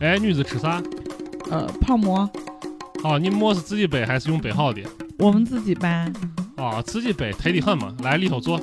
[0.00, 0.82] 哎，女子吃啥？
[1.50, 2.26] 呃，泡馍，
[3.04, 4.80] 哦，你馍是自己背还是用背好的？
[5.18, 6.10] 我们自己掰。
[6.56, 7.94] 哦，自己背，忒的很嘛。
[8.02, 8.58] 来里头坐。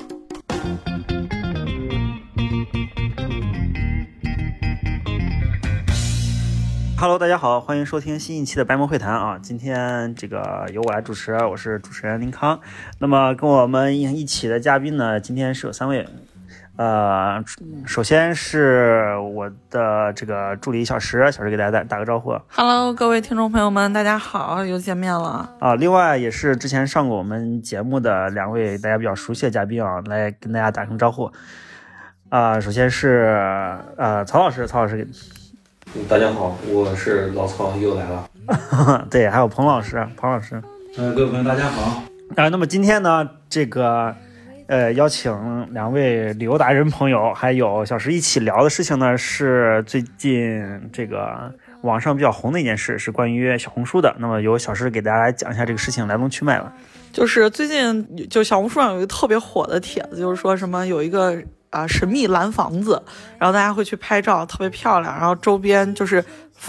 [6.96, 9.38] Hello，大家好，欢迎收听新一期的白魔会谈啊！
[9.40, 12.58] 今天这个由我来主持，我是主持人林康。
[12.98, 16.04] 那么跟我们一起的嘉宾呢，今天是有三位。
[16.78, 17.42] 呃，
[17.84, 22.38] 首先是我的这个助理小石，小石给大家打打个招呼。
[22.46, 25.52] Hello，各位听众朋友们，大家好，又见面了。
[25.58, 31.28] 啊，另外也是之前上过我们节目的两位大家比较熟悉的嘉宾啊，来跟大家打声招呼。
[32.28, 33.36] 啊、首先是
[33.96, 35.02] 呃曹老师，曹老师给
[35.96, 39.04] 嗯大家好，我是老曹，又来了。
[39.10, 40.62] 对，还有彭老师，彭老师。
[40.96, 42.04] 呃，各位朋友，大家好。
[42.36, 44.14] 啊，那么今天呢，这个
[44.68, 45.32] 呃，邀请
[45.72, 54.14] 两位旅游达人朋友，还有小石一起聊的事情呢，是最近这个网上比较红的一件事，是关于小红书的。
[54.18, 56.70] 那么由小石给大家来讲一下这个事情来龙去脉吧。
[57.10, 63.02] 就是最近就小红书上有一个特别火的帖子，就是说什么有一个啊、神秘蓝房子，
[63.38, 66.22] 然后大家会去拍照，特别漂亮，然后周边就是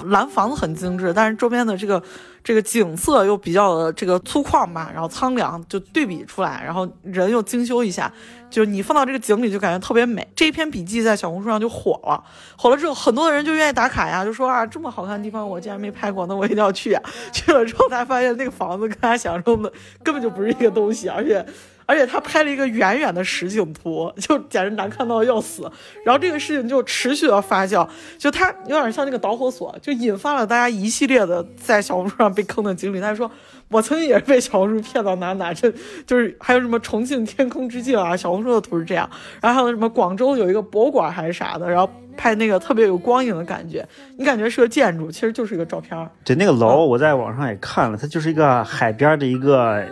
[0.05, 2.01] 蓝房子很精致，但是周边的这个
[2.43, 8.11] 这个景色又比较的这个粗犷吧，然后苍凉，就对比出来，然后人又精修一下，
[8.49, 10.27] 就你放到这个景里就感觉特别美。
[10.35, 12.23] 这一篇笔记在小红书上就火了，
[12.57, 17.01] 火了之后，很多的人就愿意打卡呀，就说啊，这么好看的地方我竟然没拍过，那我一定要去呀。
[17.31, 19.71] 去了之后，才发现那个房子跟他想象中的
[20.03, 21.45] 根本就不是一个东西，而且。
[21.89, 25.63] 而且他拍了一个远远的实景图， 就简直难看到要死。
[26.05, 27.87] 然后这个事情就持续的发酵，
[28.19, 33.01] 就他有点像那个导火索，就引发了大家一系列的在小红书上被坑的经历。
[33.01, 33.31] 他说，
[33.69, 35.73] 我曾经也是被小红书骗到哪哪，这
[36.05, 39.09] 就是还有什么重庆天空之镜啊，小红书的图是这样，
[39.41, 43.83] 然后还有什么广州有一个博物馆还是啥的，然后拍那个特别有光影的感觉，
[44.15, 46.07] 你感觉是个建筑，其实就是一个照片。
[46.23, 49.83] 对，那个楼我在网上也看了，它就是一个海边的一个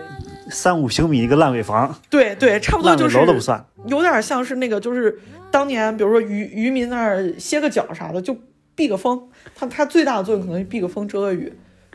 [0.49, 3.63] 三五平米一个烂尾房，对对，差不多就是楼都不算。
[3.85, 5.19] 有点像是那个，就是
[5.51, 8.35] 当年比如说渔渔民那儿歇个脚啥的，就
[8.75, 9.21] 避个风。
[9.55, 11.51] 它它最大的作用可能是避个风遮个雨，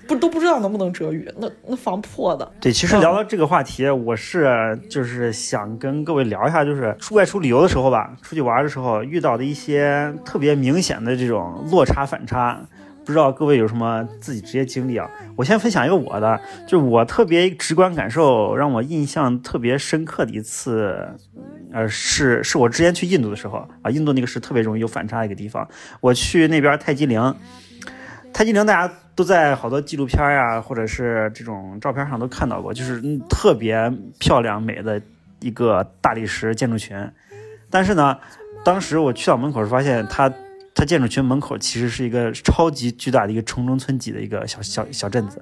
[0.07, 1.31] 不都不知道能不能遮雨。
[1.39, 12.61] 那那房破的，对，其实聊到这个话题，我是就是想跟各位聊一下，就是出外出旅游的时候吧，出去玩的时候遇到的一些特别明显的这种落差反差。
[13.05, 15.11] 不知道各位有什么自己职业经历啊？
[15.37, 21.09] 我先分享一个我的，就是我特别直观感受，让我印象特别深刻的一次，
[21.73, 25.69] 呃，是是我之前去印度的时候啊，印度那个是特别容易有反差的一个地方。
[26.01, 27.35] 我去那边泰姬陵，
[28.33, 35.03] 泰姬陵大家都在好多纪录片呀、或者是这种照片上都看到过，就是特别漂亮美的
[35.41, 36.97] 一个大理石建筑群。
[37.69, 38.17] 但是呢，
[38.65, 40.33] 当时我去到门口时发现它。
[40.83, 45.41] 它建筑群门口其实是一个超级巨大的一个城中村级的一个小小小镇子，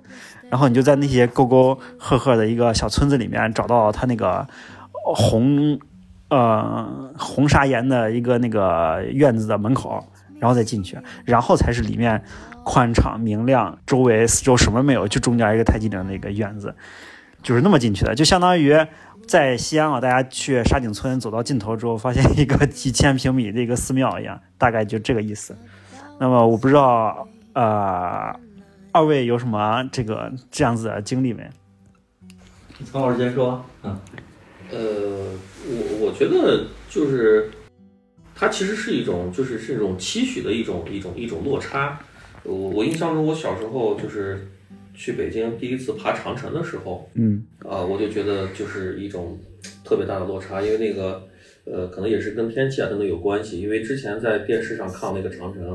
[0.51, 4.47] 然后你就在那些沟沟壑壑的一个小村子里面找到它那个
[4.93, 5.81] 红
[6.29, 10.07] 呃红砂岩的一个那个院子的门口，
[10.39, 12.23] 然后再进去，然后才是里面
[12.63, 16.75] 宽敞明亮，周围四周什么没有，就中间一个太极岭的一个院子，
[17.43, 18.77] 就是那么进去的，就相当于
[19.31, 25.57] 在西安啊，大家去沙井村走到尽头之后，发现一个几千平米的一个寺庙一样，大概就这个意思。
[26.19, 28.35] 那么我不知道呃，
[28.91, 31.49] 二位有什么这个这样子的经历没？
[32.91, 33.65] 曹老师先说。
[33.85, 33.97] 嗯。
[34.73, 34.79] 呃，
[35.65, 37.53] 我我觉得就是，
[38.35, 42.01] 它其实是一种就是是一种期许的一种一种一种落差。
[42.43, 44.51] 我我印象中，我小时候就是
[45.01, 49.39] 去北京第一次爬长城的时候，嗯啊，我就觉得就是一种
[49.83, 51.23] 特别大的落差，因为那个
[51.65, 53.63] 呃，可能也是跟天气啊等等有关系。
[53.63, 55.73] 因为之前在电视上看那个长城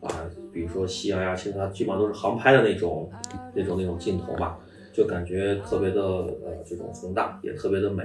[0.00, 3.10] 啊，比如说夕阳呀、青岛，基本上都是航拍的那种
[3.52, 4.56] 那种那种镜头吧，
[4.92, 8.04] 就感觉特别的呃这种宏大，也特别的美。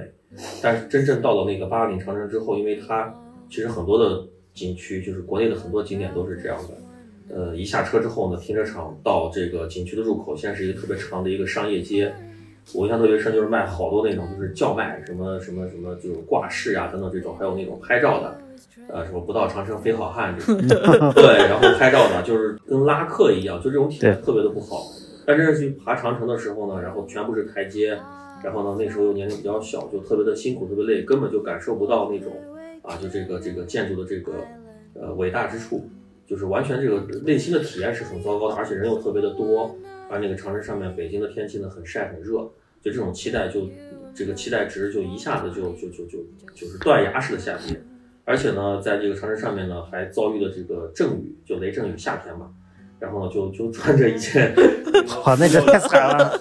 [0.60, 3.14] 但是真正到了那个八达岭长城之后，因为它
[3.48, 6.74] 其实很多的景区，就是国内的很多景点都是这样的。
[7.28, 12.12] 呃，一下车之后呢，停车场到这个景区的入口，现在是一个特别长的一个商业街。
[12.72, 18.38] 我印象特别深，就是卖好多那种就是叫卖什么什么什么，就是挂饰啊等等这种，还有那种拍照的，
[18.88, 20.58] 呃，什么不到长城非好汉这种，
[21.12, 24.82] 对，然后拍照的，就是跟拉客一样，就这种体验特别的不好。
[25.26, 27.98] 但真正去爬长城的时候呢，然后全部是台阶，
[28.42, 32.32] 然后呢那时候又年龄比较小，就特别的辛苦，特别累，根本就感受不到那种
[32.82, 34.32] 啊，就这个这个建筑的这个
[34.94, 35.86] 呃伟大之处。
[36.26, 39.76] 就是完全这个内心的体验是很糟糕的，而且人又特别的多，
[40.10, 42.38] 而那个长城上面北京的天气呢很晒很热，
[42.82, 43.68] 就这种期待就
[44.14, 46.18] 这个期待值就一下子就就就就
[46.54, 47.80] 就是断崖式的下跌，
[48.24, 52.50] 而且呢，在这个长城上面呢还遭遇了这个阵雨，就雷阵雨，夏天嘛，
[52.98, 54.54] 然后呢就就穿着一件，
[55.24, 56.38] 哇，那个太惨了。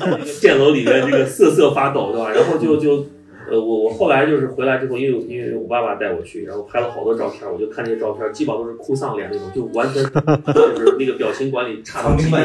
[0.00, 2.30] 那个箭楼里面这个瑟瑟发抖，对吧？
[2.30, 3.06] 然后就就。
[3.48, 12.44] 呃，我我后来就是回来之后，因为因为我爸爸带我去，然后拍了好多照片，我就看那些照片，基本上都是哭丧脸那种，就完全就是那个表情管理差到极点。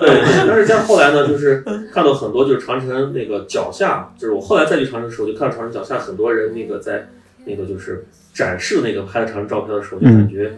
[0.00, 1.62] 对，但是像后来呢，就是
[1.92, 7.06] 看到很多就是长城那个脚下，就是我后来再去长城的时候，就看到长城脚下很多人那个在
[7.44, 10.52] 那个就是展示那个拍的长城照片的时候，就感觉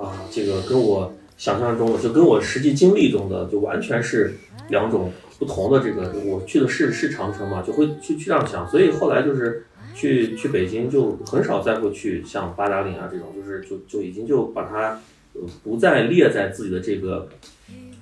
[0.00, 4.32] 啊，这个跟我想象中的，就跟我实际经历中的，就完全是
[4.68, 5.12] 两种。
[5.38, 15.00] 不同的这个，我去的是是长城嘛，就会去去这样想，所以后来就是去去北京就很少再会去像八达岭啊这种，就是就就已经就把它
[15.32, 17.28] 呃不再列在自己的这个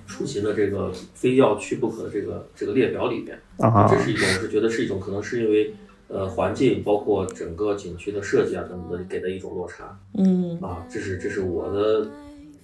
[0.05, 3.39] 出行的这个非要去不可的这个这个列表里面。
[3.57, 5.73] 啊，这是一种是觉得是一种可能是因为
[6.09, 10.59] 呃环境包括整个景区的设计啊等等的给的一种落差，嗯。
[10.61, 12.07] 啊，这是这是我的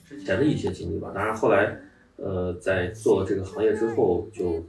[0.08, 1.80] 之前的一些经历吧，当然后来。
[2.22, 4.64] 呃，在做这个行业之后，就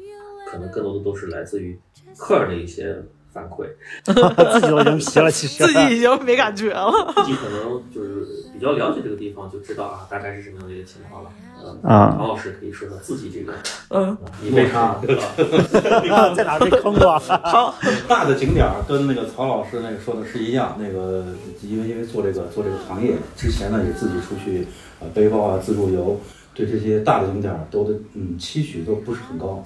[0.51, 1.79] 可能更多的都是来自于
[2.17, 2.97] 客人的一些
[3.33, 3.67] 反馈，
[4.05, 7.13] 自己都已经皮了，其实自己已经没感觉了。
[7.17, 11.31] 自己可能就是比较了解这个地方，就知道啊，大概是什么样的一个情况了。
[11.63, 13.53] 嗯，啊，王老师可以说说自己这个，
[13.91, 14.99] 嗯，你为啥？
[15.03, 17.19] 你看 在哪被坑过？
[17.19, 17.75] 好，
[18.09, 20.77] 大的景点儿跟那个曹老师那个说的是一样。
[20.81, 21.27] 那个
[21.63, 24.67] 因为因为做这个做这个行业之前呢，也自己出去
[25.01, 26.19] 呃背包啊自助游。
[26.61, 29.65] 对这些大的景点儿都的嗯期许都不是很高，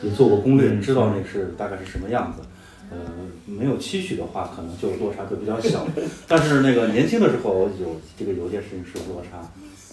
[0.00, 2.42] 你做过攻略，知道那是大概是什么样子。
[2.90, 2.98] 呃，
[3.46, 5.86] 没有期许的话，可能就落差就比较小。
[6.26, 9.38] 但是那个年轻的时候有这个有件事情是落差。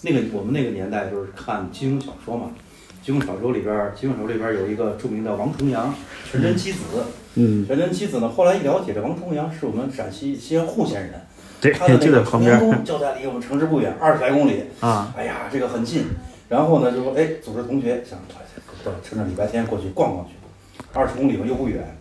[0.02, 2.50] 那个我们那个年代就是看金庸小说嘛，
[3.02, 5.94] 金庸小说里边儿，金庸小说里边儿有一个著名的王重阳，
[6.30, 6.78] 全真七子。
[7.36, 11.12] 嗯，全真七子呢，后来一了解，这王重阳是我们陕西西安户县人，
[11.60, 14.64] 对，他的那个 旁边就在离我们城市不远，二十来公里。
[14.80, 16.04] 啊，哎呀，这个很近。
[16.50, 18.18] 然后呢，就说哎，组织同学想
[18.84, 20.32] 到趁着礼拜天过去逛逛去，
[20.92, 21.96] 二十公里嘛又不远。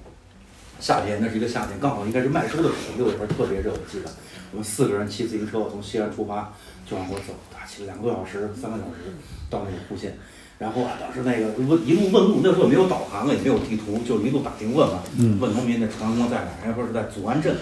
[0.80, 4.10] 夏天那是一个夏天，刚好应该是麦收的时候，六月份特别热，我记得。
[4.52, 6.52] 我们四个人骑自行车从西安出发，
[6.84, 9.14] 就往过走，啊，骑了两个多小时，三个小时
[9.52, 10.18] 到那个户县。
[10.58, 15.04] 然后啊，当时那个问一路问路，那时候也没有导航啊，也没有地图，就一路打听问嘛。
[15.40, 16.50] 问农民那长安宫在哪？
[16.66, 17.56] 人家说是在祖安镇。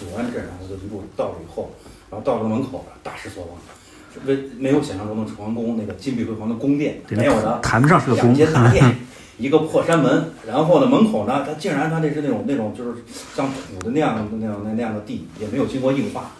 [0.00, 1.70] 祖安镇，然后就一路到了以后，
[2.10, 3.58] 然后到了门口，大失所望。
[4.24, 8.24] 没没有想象中的崇安宫那个金碧辉煌的宫殿，没有的，谈不上是个宫。
[8.26, 8.98] 两间大殿，
[9.38, 13.02] 一个破山门，然后呢，门口呢，它竟然它那是那种那种就是
[13.34, 16.30] 像土的那样的那样那那样的地，也没有经过硬化。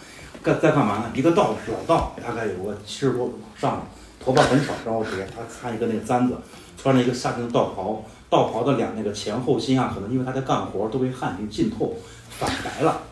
[0.43, 1.05] 干在干嘛呢？
[1.15, 3.87] 一个道士，老道，大概有个七十多上，
[4.19, 6.35] 头发很少，然后给他插一个那个簪子，
[6.77, 11.97] 穿着一个夏天的道袍，道袍的两那个前后心啊，可能因为他在干活都被汗给浸透，
[12.29, 13.03] 反白了，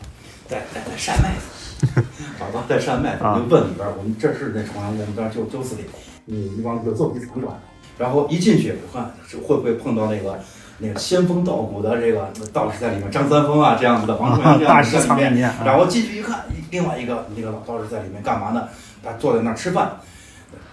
[0.47, 1.50] 在在在晒麦子。
[2.39, 5.81] 找到在山脉，就问里边，我们这是那崇阳宫，这就就是里，
[6.25, 7.59] 你你往里头走几层转，
[7.97, 9.11] 然后一进去，我看
[9.47, 10.39] 会不会碰到那个
[10.79, 18.67] 那个仙风道骨的这个道士在里面，张三丰啊这样子的王重阳这样子在里面，然后进去一看，另外一个那个老道士在里面干嘛呢？
[19.03, 19.93] 他坐在那儿吃饭，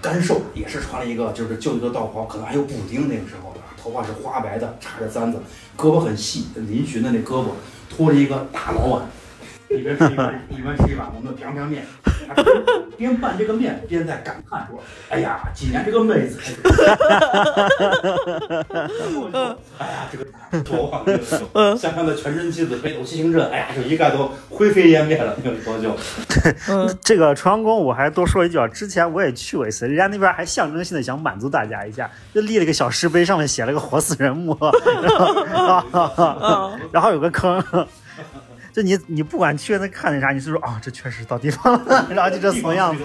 [0.03, 5.39] 干瘦，也是穿了一个就是旧旧的道袍，可能还有补丁，那个时候头发是花白的，插着簪子，
[5.77, 7.47] 胳膊很细，嶙峋的那胳膊，
[7.89, 9.03] 拖着一个大老碗。
[9.71, 11.85] 一边吃一碗，一边吃一碗我们的平平面，
[12.97, 16.39] 边拌这个面边在感叹说：“哎呀，今年这个妹子，
[19.79, 20.25] 哎呀，这个
[20.65, 21.05] 多好，
[21.77, 25.37] 香港的全真妻子北斗七星阵，哎呀，就一概都灰飞烟灭了。
[25.43, 25.95] 那个多久？
[27.05, 34.57] 这个朝阳宫我还多说一句啊，之前我也去过一次，人家那边还象征性的想满足大家一下，就立了个小石碑，上面写了个活死人墓，
[36.91, 37.63] 然后有个坑。
[38.79, 43.03] 就你，你不管去那看那啥，你是说啊，这确实到地方了，然后就这怂样子。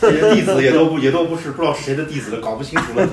[0.00, 3.06] 这些弟子也都不也都不是不知道谁的弟子，搞不清楚了。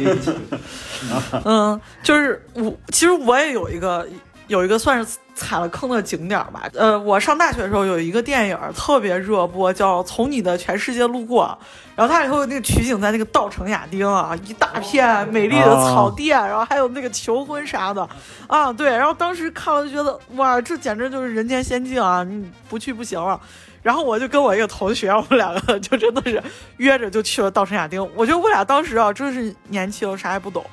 [1.44, 4.08] 嗯，就是我其实我也有一个
[4.52, 6.70] 有一个算是踩了坑的景点吧。
[6.74, 11.58] 呃，我上大学的时候有一个电影特别热播，叫《从你的全世界路过》。
[11.96, 18.08] 然后它以后那个取景在那个稻城亚丁啊，一大片美丽的草地，然后还有那个求婚啥的，
[18.48, 23.40] 啊对，然后当时看了就觉得哇，这简直就是人间仙境啊，你不去不行了。
[23.82, 26.44] 然后我就跟我一个同学，我们两个就真的是
[26.78, 28.00] 约着就去了稻城亚丁。
[28.16, 30.64] 我觉得我俩当时啊，真是年轻，啥也不懂。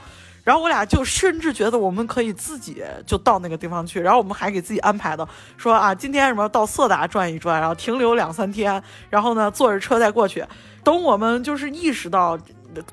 [0.49, 5.29] 然后我俩就甚至觉得我们可以自己就到那个地方去，然后我们还给自己安排的
[5.59, 10.43] 说啊，今天什么到色达转一转，然后停留两三天，然后呢坐着车再过去。
[10.83, 12.39] 等我们就是意识到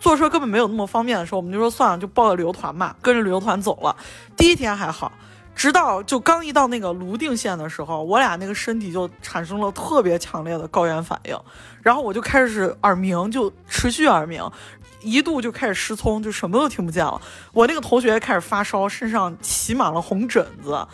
[0.01, 3.95] 坐车根本没有那么方便的时候，我们就说算了，就报个旅游团吧，跟着旅游团走了。
[4.35, 5.09] 第一天还好，
[5.55, 11.39] 直到就刚一到那个泸定县的时候，我俩那个身体就产生了特别强烈的高原反应，
[11.81, 14.43] 然后我就开始耳鸣，就持续耳鸣。
[15.05, 17.21] 一度就开始失聪，就什么都听不见了。
[17.53, 20.85] 我那个同学开始发烧，身上起满了红疹子，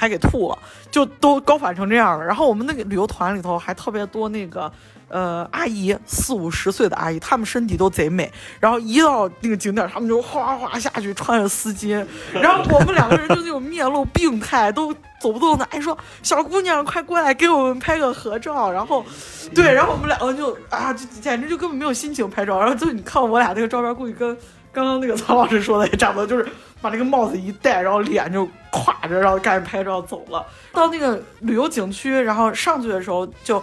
[0.00, 0.58] 还给吐了，
[0.90, 2.24] 就都高反成这样了。
[2.24, 4.72] 然后我们那个旅游团里头还特别多那个。
[5.12, 19.04] 呃，阿姨四五十岁的阿姨，她们身体都贼美，然后一到那个景点，她们就哗哗下去穿着丝巾，然后我们两个人就那种面露病态，都走不动的，哎说小姑娘快过来给我们拍个合照，然后，
[19.52, 24.38] 对，然后我们两个就啊，就简直就根本没有心情拍照，然后就你看我俩那个照片，估计跟
[24.72, 26.46] 刚刚那个曹老师说的也差不多，就是
[26.80, 30.46] 把那个帽子一戴，然后脸就垮着，然后赶紧拍照走了。
[30.72, 33.62] 到那个旅游景区，然后上去的时候就。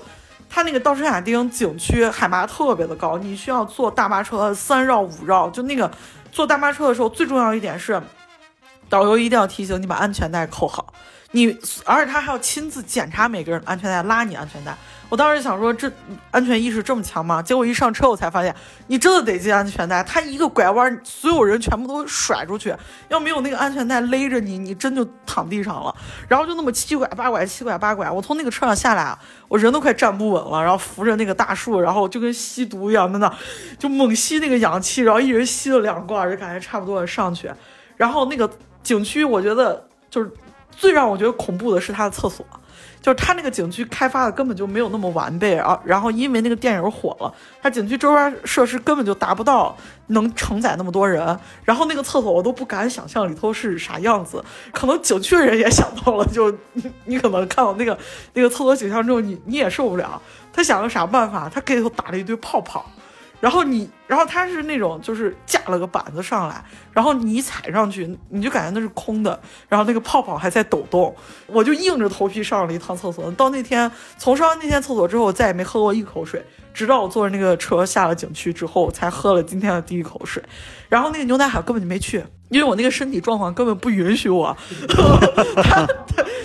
[0.49, 5.49] 它那个稻城亚丁景区海拔特别的高，你需要坐大巴车三绕五绕。
[5.49, 5.91] 就那个
[6.31, 8.01] 坐大巴车的时候，最重要一点是，
[8.87, 10.93] 导游一定要提醒你把安全带扣好。
[11.31, 11.49] 你
[11.83, 14.73] 而且他还要亲自检查每个人安全带，拉你安全带。
[15.09, 15.91] 我当时想说，这
[16.31, 17.41] 安全意识这么强吗？
[17.41, 18.53] 结果一上车，我才发现，
[18.87, 20.03] 你真的得系安全带。
[20.03, 22.75] 他一个拐弯，所有人全部都甩出去，
[23.07, 25.95] 要没有那个安全带勒着你，你真就躺地上了。
[26.27, 33.33] 然后就那么七拐八拐，七拐八拐，我从那个车上下来，我人都快站不稳了，然后扶着那个大树，然后就跟吸毒一样，在那
[33.79, 37.49] 就猛吸那个氧气，然后一人吸了两罐，就感觉差不多上去。
[37.95, 38.49] 然后那个
[38.83, 40.29] 景区，我觉得就是
[40.77, 42.45] 最让我觉得恐怖的是它的厕所。
[42.99, 54.43] 就是它那个景区开发的根本就没有那么完备啊，然后因为那个电影火了，它景区周边设施根本就达不到能承载那么多人，然后那个厕所我都不敢想象里头是啥样子，
[54.73, 56.53] 可能景区的人也想到了，就
[57.05, 57.97] 你可能看到那个
[58.33, 60.21] 那个厕所景象之后，你你也受不了。
[60.51, 61.47] 他想了啥办法？
[61.47, 62.85] 他给里头打了一堆泡泡。
[63.39, 71.13] 然后你，然后它是那种就是架了个板子上来，然后你踩上去，你就感觉那是空的，然后那个泡泡还在抖动，
[71.45, 73.29] 我就硬着头皮上了一趟厕所。
[73.33, 80.41] 到那天从上完那天厕所之后，我再也没喝过一口水，直到我坐着那个车下了景区之后，才喝了今天的第一口水。
[80.87, 82.23] 然后那个牛奶海根本就没去。
[82.49, 84.55] 因为我那个身体状况根本不允许我，
[84.87, 85.85] 他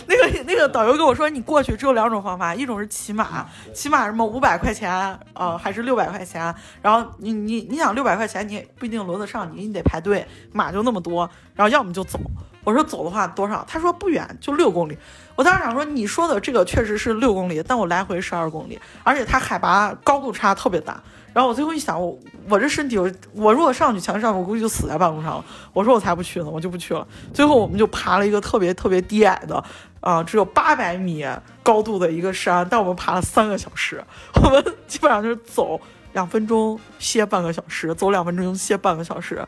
[0.09, 4.93] 那个那个导游跟我说，你过去只有两种方法，一种是骑马，骑马什么五百块钱
[5.33, 6.53] 啊，还是六百块钱？
[6.83, 11.29] 然后你你你你想六百块钱，你也不一定轮得上你，你得排队，马就那么多。
[11.55, 12.19] 然后要么就走。
[12.65, 13.63] 我说走的话多少？
[13.69, 14.97] 他说不远，就六公里。
[15.35, 21.03] 我当时想说，你说的这个确实是六公里，但我来回十二公里，而且它海拔高度差特别大。
[21.35, 22.19] 然后我最后一想，我
[22.49, 25.45] 我这身体，我我如果上去强上，我估计就死在半路上了。
[25.73, 27.07] 我说我才不去呢，我就不去了。
[27.35, 29.63] 最后我们就爬了一个特别特别低矮的，
[30.01, 31.27] 啊，只有八百米
[31.63, 34.03] 高度的一个山，但我们爬了三个小时。
[34.35, 35.81] 我们基本上就是走
[36.13, 39.45] 两分钟歇半个小时，走两分钟歇半个小时，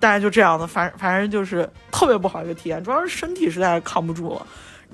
[0.00, 0.66] 大概就这样的。
[0.66, 4.46] 反反正就是特别不好一个体验，主要是身体实在是扛不住了。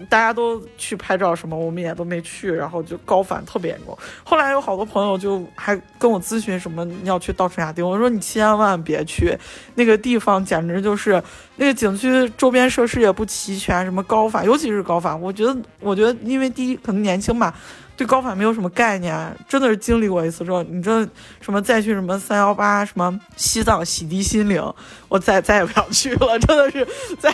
[0.08, 3.96] 大家都去拍照什么，我们也都没去，然后就高反特别严重。
[4.24, 9.38] 后来有好多朋友就还跟我咨询什么要去稻城亚丁，我说你千万别去，
[9.76, 11.22] 那个地方简直就是
[11.54, 17.54] 那个景区周边设施也不齐全，什么高反，尤其是高反，我觉得我觉得因为第一可能年轻吧。
[17.96, 21.06] 对高反没有什么概念，真的是经历过一次之后，你这
[21.40, 24.60] 什么再去什么三幺八什么西藏洗涤心灵，
[25.08, 26.84] 我再再也不想去了，真的是
[27.20, 27.32] 再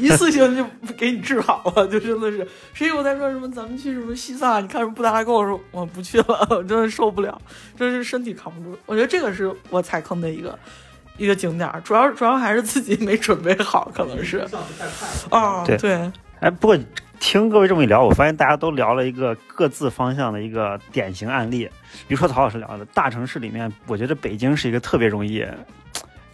[0.00, 2.44] 一次性就给你治好了，就真的是。
[2.72, 4.60] 谁我在说什么咱们去什么西藏？
[4.60, 7.40] 你看什么布达拉宫，我说我不去了，我真的受不了，
[7.78, 8.76] 真是身体扛不住。
[8.86, 10.58] 我觉得这个是我踩坑的一个
[11.18, 14.44] 一个景点，主要主要还是自己没准备好，可能是。
[15.30, 16.10] 啊，对。
[16.40, 16.78] 哎，不过。
[17.22, 21.68] 听各位这么一聊，我发现大家都聊了一个各自方向的一个典型案例。
[22.08, 25.44] 比如说曹老师聊的大城市里面，我觉得北京是一个特别容易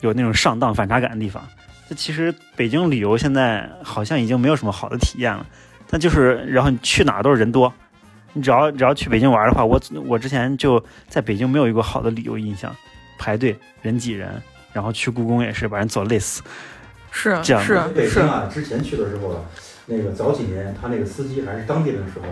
[0.00, 1.44] 有那种上当反差感的地方。
[1.88, 5.44] 这其实北京旅游现在好像已经没有什么好的体验了。
[5.88, 7.70] 但就是然后你去哪都是人多，
[8.32, 12.72] 你只要只要去北京玩的话，我我之前就在北京没有一个好的旅游印象，
[13.18, 14.40] 排队人挤人，
[14.72, 16.44] 然后去故宫也是把人走累死。
[17.10, 19.44] 是这样是北京啊，之前去的时候。
[19.86, 22.24] 那个早几年，他那个司机还是当地人的时候，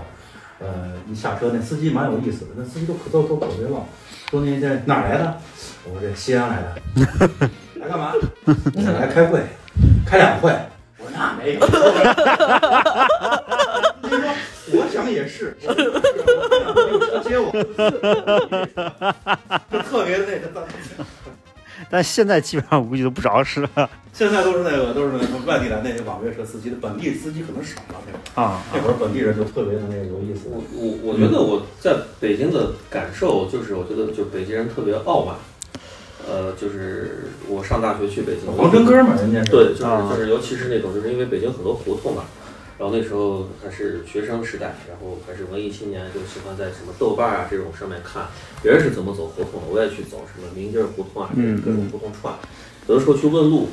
[0.58, 3.86] 呃，一下车那司机蛮有意思的，那司机都可都都口别忘，
[4.30, 5.38] 说你这哪来的？
[5.84, 6.74] 我说这西安来的。
[7.80, 8.12] 来干嘛？
[8.74, 9.40] 想来开会，
[10.04, 10.52] 开两会。
[10.98, 11.60] 我说那没有。
[14.02, 14.18] 你说，
[14.72, 15.56] 我想也是。
[17.22, 17.52] 接我。
[19.70, 20.48] 就特别的那个。
[21.90, 23.90] 但现在基本上我估计都不着实了。
[24.12, 28.62] 现在都是那个都是那个外地来那些网约车司机的，本地司机可能少了那会儿啊。
[28.72, 30.48] 那会儿本地人就特别的那个有意思。
[30.50, 35.34] 我我我觉得我在北京的感受就是，我觉得就北京人特别傲慢。
[36.26, 42.24] 呃，就是我上大学去北京，黄城哥嘛，人家对，就是就是，尤其是那种，就是因为北京很多胡同嘛，
[42.78, 48.26] 然后那时候还是学生时代，然后还是文艺青年，就喜欢在什么豆瓣啊这种上面看
[48.62, 52.34] 别人是怎么走胡同的，我也去走什么明镜胡同啊，嗯各种胡同串。
[52.88, 53.68] 有的时候去问路，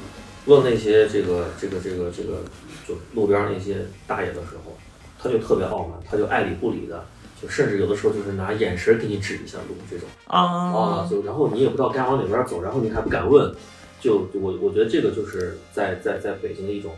[0.45, 2.43] 问那些这个这个这个这个
[2.87, 4.77] 就路边那些大爷的时候，
[5.21, 7.03] 他就特别傲慢，他就爱理不理的，
[7.41, 10.07] 就甚至有的时候就是拿眼神给你指一下路这种。
[10.27, 13.51] 啊，啊，就然后你也不知道该往哪边走，然后你还不敢问，
[13.99, 16.91] 就就我我觉得这个就是在在在北京的一种，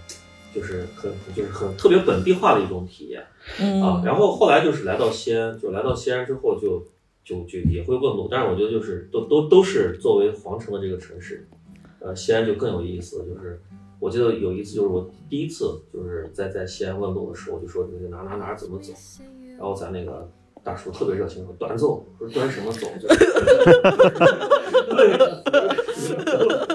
[0.54, 3.28] 就是很就是很特别本地化的一种体验啊。
[3.60, 6.86] 嗯然后后来就是来到西安，就来到西安之后就
[7.24, 11.48] 就就也会问路，但是我觉得就是都都都是作为皇城的这个城市，
[12.00, 13.62] 呃，西安就更有意思，就是。
[14.00, 18.92] 我记得有一次，就是我第一次就是在在西安问路的时候，我就说那个哪哪哪怎么走，
[19.58, 20.30] 然后咱那个
[20.62, 22.86] 大叔特别热情说短走，说短什么走？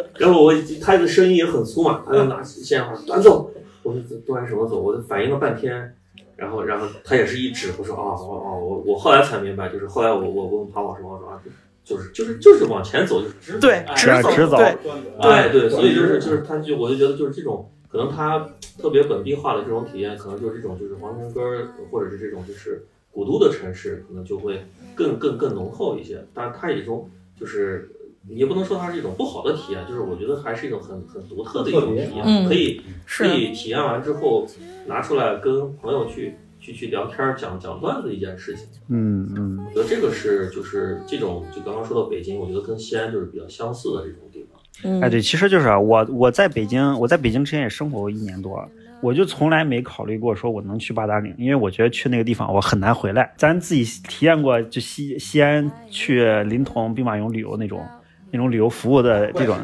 [0.19, 3.51] 然后我他的声音也很粗嘛，他就拿起线话短走，
[3.89, 4.81] 我说短什么走？
[4.81, 5.97] 我就反应了半天，
[6.37, 11.43] 然后然后他也是一指，我说哦哦哦，我我后来才明白，就是后来我我问庞老师，我说啊，
[11.83, 13.85] 就是就是就是往前走，就是直走对
[14.23, 18.47] 走直走对哎，对，所以就是就是他就我就觉得就是这种可能他
[18.79, 24.63] 特别本地化的这种体验，可能就是这种就是皇城根儿或者是这种就是古都的城市，可能就会
[24.95, 26.23] 更更更浓厚一些。
[26.35, 27.91] 当然，它也一种就是
[28.29, 34.47] 也不能说它是一种不好的体验，就是我觉得还是一种很很独特的一种体验，嗯可以是可以体验完之后
[34.87, 38.67] 拿出来跟朋友去去去聊天讲讲段子的一件事情。
[38.89, 44.61] 嗯嗯，我觉得这个是就是这种就刚刚说到北京，我觉得跟西安就是比较相似的这种地方。
[44.85, 48.65] 嗯哎，对，其实就是啊我我在北京，我在北京之前也生活过一年多，
[49.01, 53.35] 我就从来没考虑过说我能去八达岭，因为我觉得去那个地方我很难回来。
[53.37, 57.85] 咱自己体验过，就西西安去临潼兵马俑旅游那种
[58.31, 59.59] 那种旅游服务的这种，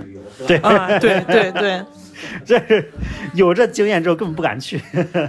[0.47, 1.83] 对，啊，对对对，
[2.44, 2.90] 这是
[3.35, 4.80] 有这经验之后根本不敢去。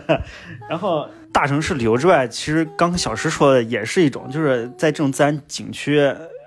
[0.69, 5.99] 然后大城市旅游之外，其实刚刚小石说的也是一种，就是在这种自然景区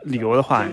[0.04, 0.64] 旅游的话，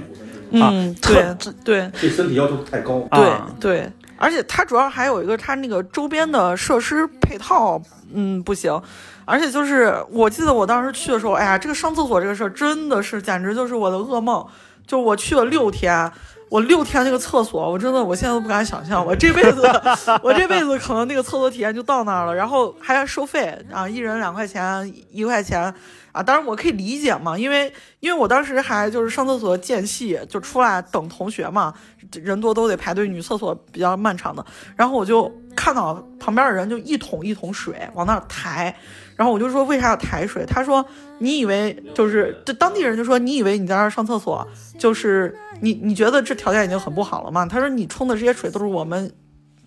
[0.52, 3.00] 嗯，对对对身体要求太高。
[3.12, 7.82] 对啊对，而且它主要还有一个，它那个周边的设施配套，
[8.14, 8.82] 嗯，不行。
[9.28, 14.46] 而且就是，我记得我当时去的时候，哎呀，这个上厕所这个事儿真的是，简直就是我的噩梦。
[14.86, 16.12] 就我去了六天，
[16.50, 19.64] 我六天那个厕所，我真的我现在都不敢想象，我这辈子，
[20.22, 25.74] 我这辈子可能那个厕所体验就到那儿了，然后还要收费啊，一人两块钱，一块钱
[26.12, 26.22] 啊。
[26.22, 31.74] 当然我可以理解嘛，因为因为我当时还就是上厕所间隙就出来等同学嘛，
[32.14, 38.74] 人多都得排队，女厕所比较漫长的，然后我就看到旁边的人就一桶一桶水往那儿抬。
[39.16, 40.46] 然后我就说为啥要抬水？
[40.46, 40.86] 他说
[41.20, 44.46] 你以为就是这当地人就说你以为你在那儿上厕所
[44.78, 47.46] 就是你你觉得这条件已经很不好了吗？
[47.46, 49.12] 他说你冲的这些水都是我们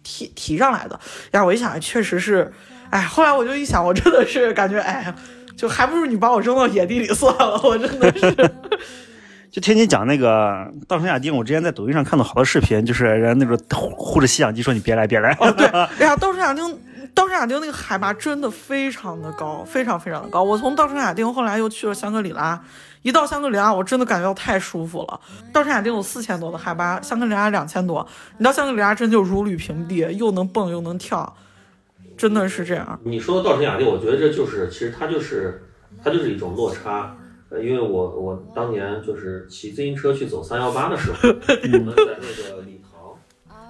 [0.03, 0.99] 提提上来的。
[1.31, 2.53] 然后我一想，确实是，
[2.91, 5.15] 哎，后来我就一想，我真的是感觉，哎，
[5.57, 8.51] 就还不如你把我扔到野地里算了，我真的是。
[9.51, 15.35] 就听你讲那个稻城亚丁，我之前在抖音上看到好多视频，就是人家那种护护着吸氧机说你别来别来。
[15.41, 15.67] 哦，对，
[15.99, 16.79] 哎呀，稻城亚丁，
[17.15, 20.43] 稻城亚丁那个海拔真的非常的高，非常非常的高。
[20.43, 22.63] 我从稻城亚丁后来又去了香格里拉，
[23.03, 25.21] 一到香格里拉，我真的感觉到太舒服了。
[25.53, 28.07] 稻城亚丁有四千多的海拔，香格里拉两千多，
[28.39, 31.37] 你到香格里拉真就如履平地，又能蹦又能跳，
[32.17, 33.01] 真的是这样。
[33.05, 35.63] 你说的稻城亚丁，我觉得这就是其实它就是
[36.03, 37.17] 它就是一种落差。
[37.51, 42.91] 呃，因为我我当年就是骑自行车去走三幺八的时候， 我们在那个礼堂。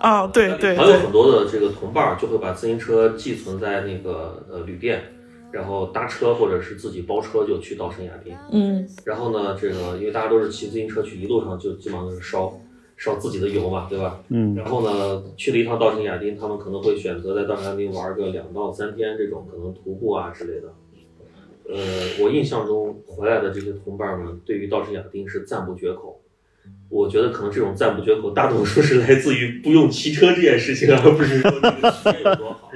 [0.01, 5.18] 啊，对对还有，很多的这个同伴就会把自行车寄存在那个呃旅店，
[5.51, 8.37] 然后搭车或者是自己包车就去稻城亚丁。
[8.53, 12.61] 嗯然后呢，这个因为大家都是骑自行车去，一路上就基本上都是烧
[12.97, 14.21] 烧自己的油嘛，对吧？
[14.29, 20.73] 嗯然后呢，去了一趟稻城亚丁，他们可能会选择在稻城亚丁玩个两到三天，这种可能徒步啊之类的。
[21.71, 21.77] 呃，
[22.23, 26.18] 我印象中回来的这些同伴们，对于稻城亚丁是赞不绝口。
[26.89, 32.71] 我觉得可能这种赞不绝口，大多数是来自于不用骑车这件事情，而不是说这个体验有多好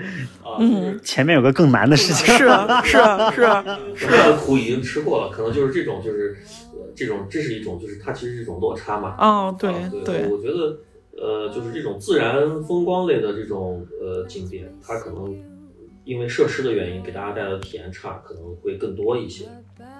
[0.52, 0.56] 啊。
[0.60, 2.26] 嗯前面有个更难的事情。
[2.36, 6.36] 是啊是啊是啊，是他的苦已经吃过了，可能就是这种，就是
[6.74, 9.16] 呃，这种，这是一种，就是它其实是一种落差嘛。
[9.18, 10.78] 哦对啊对对，我觉得
[11.16, 15.34] 呃，就是这种自然风光类的这种呃景点，它可能
[16.04, 19.46] 因为设施的原因，给大家带来的体验差可能会更多一些。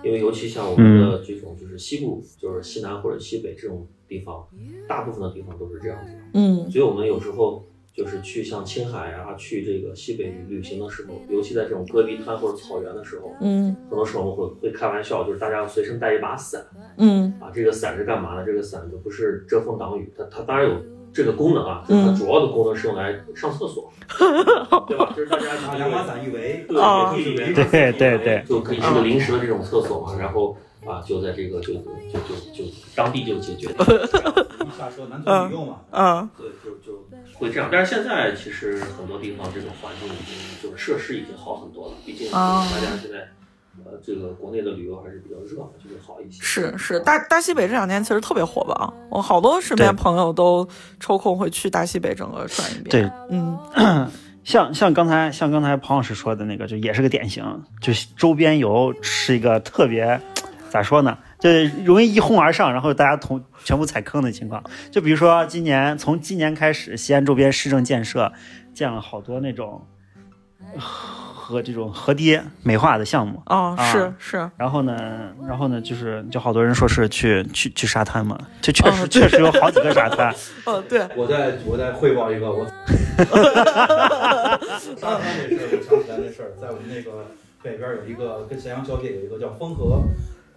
[0.05, 4.47] 因为尤其像我们的这种就是西部，就是西南或者西北这种地方，
[4.89, 6.19] 大部分的地方都是这样子的。
[6.35, 16.65] 嗯所以我们有时候就是去像青海啊，去这个西北旅行的时候，尤其在这种戈壁滩或者草原的时候，嗯很多时候我们会会开玩笑，就是大家要随身带一把伞
[16.99, 17.51] 嗯啊。
[17.53, 18.45] 这个伞是干嘛的？
[18.45, 20.77] 这个伞就不是遮风挡雨，它它当然有
[21.13, 23.93] 这个功能啊，就是它嗯主要的功能是用来上厕所，
[24.89, 25.13] 对吧？
[25.15, 37.07] 就是大家拿两把伞一围，对，对对对就可以是个临时的这种厕所嘛，然后啊，就在这个就就就就当地就解决掉，一下车男左女右嘛，嗯对，就就
[37.39, 37.69] 会这样。
[37.71, 43.29] 但是现在其实很多地方这种环境已经就是设施已经好很多了，毕竟啊大家现在
[43.85, 46.43] 呃这个国内的旅游还是比较热嘛，就会好一些。
[46.43, 50.69] 是是，大大西北这两年其实特别火爆，我好多身边朋友都
[50.99, 52.91] 抽空会去大西北整个转一遍。
[52.91, 54.11] 对，嗯
[54.45, 60.21] 像像刚才像刚才庞老师说的那个，就也是个典型，就是周边游是一个特别
[60.73, 61.51] 咋说呢，就
[61.85, 64.65] 容易一哄而上，然后大家同全部踩坑的情况。
[64.91, 68.33] 就比如说今年从今年开始，西安周边市政建设
[68.73, 69.87] 建了好多那种
[70.79, 73.43] 河这种河堤美化的项目。
[73.45, 74.97] 哦，啊是是，然后呢，
[75.47, 80.35] 然后呢，就是就好多人说是去去去沙滩嘛，就确实、 哦确实有好几个沙滩。
[80.65, 82.65] 哦对，我再我再汇报一个我
[84.97, 87.27] 沙滩这事儿，我想起来这事儿，在我们那个
[87.63, 90.03] 北边有一个跟咸阳交界有一个叫丰河，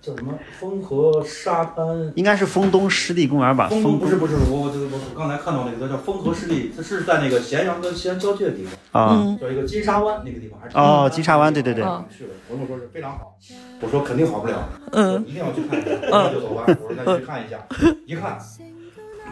[0.06, 2.12] 叫什么丰和沙滩。
[2.16, 3.68] 应该是丰东湿地公园吧？
[3.70, 13.36] 丰丰东不是不是，我我我我刚才看到那个叫丰和湿地，它是在那个咸阳跟西安交界的地方，啊，嗯叫一个金沙湾那个地方，还是哦金沙湾对对对我去了，我跟我说是非常好，
[13.82, 17.58] 我说肯定好不了，嗯一定要去看一下，那就走吧，我说那去看一下，
[18.06, 18.38] 一看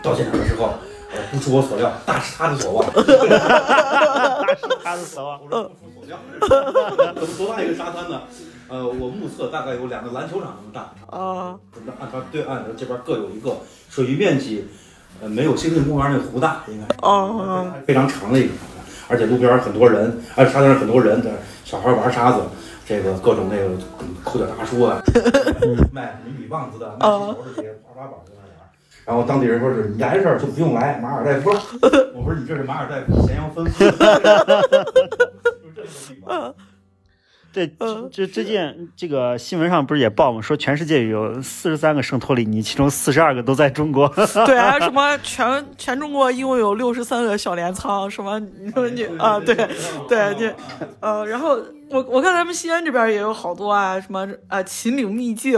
[0.01, 0.73] 到现场的时候，
[1.13, 2.85] 呃，不出我所料，大是 他的所望，
[4.83, 6.17] 他的所望我说不出所料，
[7.15, 8.21] 怎么多大一个沙滩呢？
[8.73, 11.59] 呃，我目测大概有两个篮球场那么大，啊
[11.99, 13.57] 按它对岸的这边各有一个，
[13.87, 14.67] 水域面积，
[15.21, 21.29] 呃，没有星星公园那湖大，应该是哦非常长的一个沙滩，而且路边很多人，而且沙滩上很多人，在
[21.63, 22.41] 小孩玩沙子，
[22.83, 23.69] 这个各种那个
[24.23, 24.99] 抠脚大叔啊，
[25.93, 28.67] 卖米米棒子的，卖气球的这些滑滑板在那玩。
[29.05, 31.61] 然后当地人说是你来这儿就不用来马尔代夫了，
[32.17, 33.97] 我说你这是马尔代夫咸阳分司，就是
[35.75, 36.55] 这个地方。
[37.53, 40.41] 对，嗯就最近这个新闻上不是也报吗？
[40.41, 44.09] 说全世界有四十三个圣托里尼，其中四十二个都在中国。
[44.47, 50.55] 对，还有什么全全中国一共有六十三个小镰仓，什么你说你啊，对对对，
[50.99, 55.53] 呃，然后我我看咱们西安这边也有好多啊，什么呃秦岭秘境，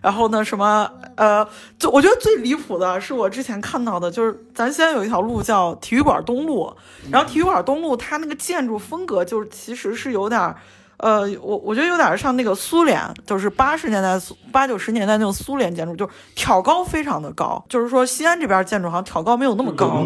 [0.00, 1.44] 然后呢什么呃，
[1.76, 6.72] 就我觉得最离谱的是我之前看到的，就是咱西安有一条路叫体育馆东路，
[7.10, 10.56] 然后体育馆东路它那个建筑风格就是其实是有点儿。
[11.02, 14.16] 呃，我我觉得有点像那个苏联，就是八十年代、
[14.52, 17.62] 八九十年代那种苏联建筑，就是挑高非常的高。
[17.68, 20.04] 就是说西安这边建筑好像挑高没有那么高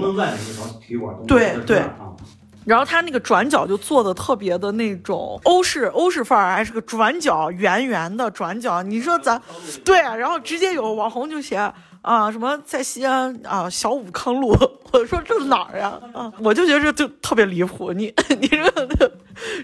[1.26, 2.16] 对对啊，
[2.64, 8.82] 然后它那个转角就做的特别的那种欧式欧式范儿，还是个转角圆圆的转角。
[8.82, 9.40] 你说咱
[9.84, 11.56] 对啊，然后直接有网红就写
[12.00, 14.56] 啊什么在西安啊小武康路，
[14.92, 15.92] 我说这哪儿呀？
[16.14, 17.92] 啊，我就觉得这就特别离谱。
[17.92, 19.12] 你 你这个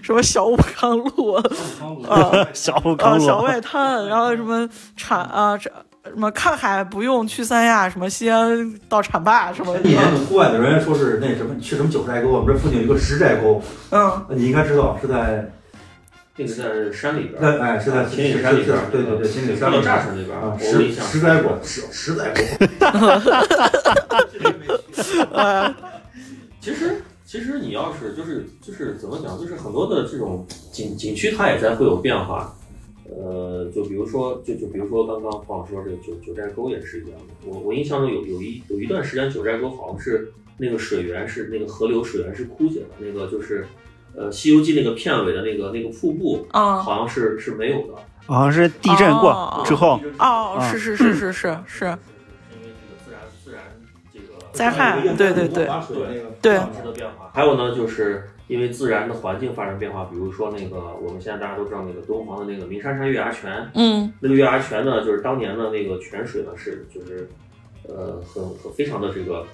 [0.01, 1.43] 什么小武康路啊？
[2.53, 5.69] 小武啊，康路，小外滩，然后什么产啊，这
[6.05, 12.27] 什么看海不用去三亚，什么西安到浐灞什么一年的，有户外的人说是那什么，你去什么九寨沟？
[12.29, 15.49] 我们这附近有一个十寨沟，嗯，你应该知道是在
[16.35, 20.57] 那个在山里边哎是在秦岭山里边儿，对对对，秦岭山到里边栅山那边儿，啊。
[20.59, 22.41] 十十寨沟，十十寨沟。
[25.31, 25.73] 呃，
[26.59, 27.01] 其实
[27.33, 32.55] 其实你要是就是就是怎么讲，就是很多的这种景景区它也在会有变化。
[33.09, 37.33] 呃，就比如说，就就比如说刚刚黄老师说这个九九寨沟也是一样的。
[37.47, 43.65] 我我印象中有有一有一段时间九寨沟好像是那个水源是那个河流水源是枯竭的，那个就是
[44.15, 47.95] 呃《西游记》那个片尾的那个那个瀑布啊，好像是是没有的。
[48.27, 51.97] 好像是地震过哦之后，哦，啊是是是是是是，
[54.53, 57.31] 灾害对对对对导致的变化。
[57.33, 67.27] 还有呢，就是因为自然的环境发生变化，比如说那个我们现在大家都知道那个敦煌的那个鸣沙山月牙泉，嗯那个月牙泉呢，就是当年的那个泉水呢是就是
[67.87, 69.45] 呃很很非常的这个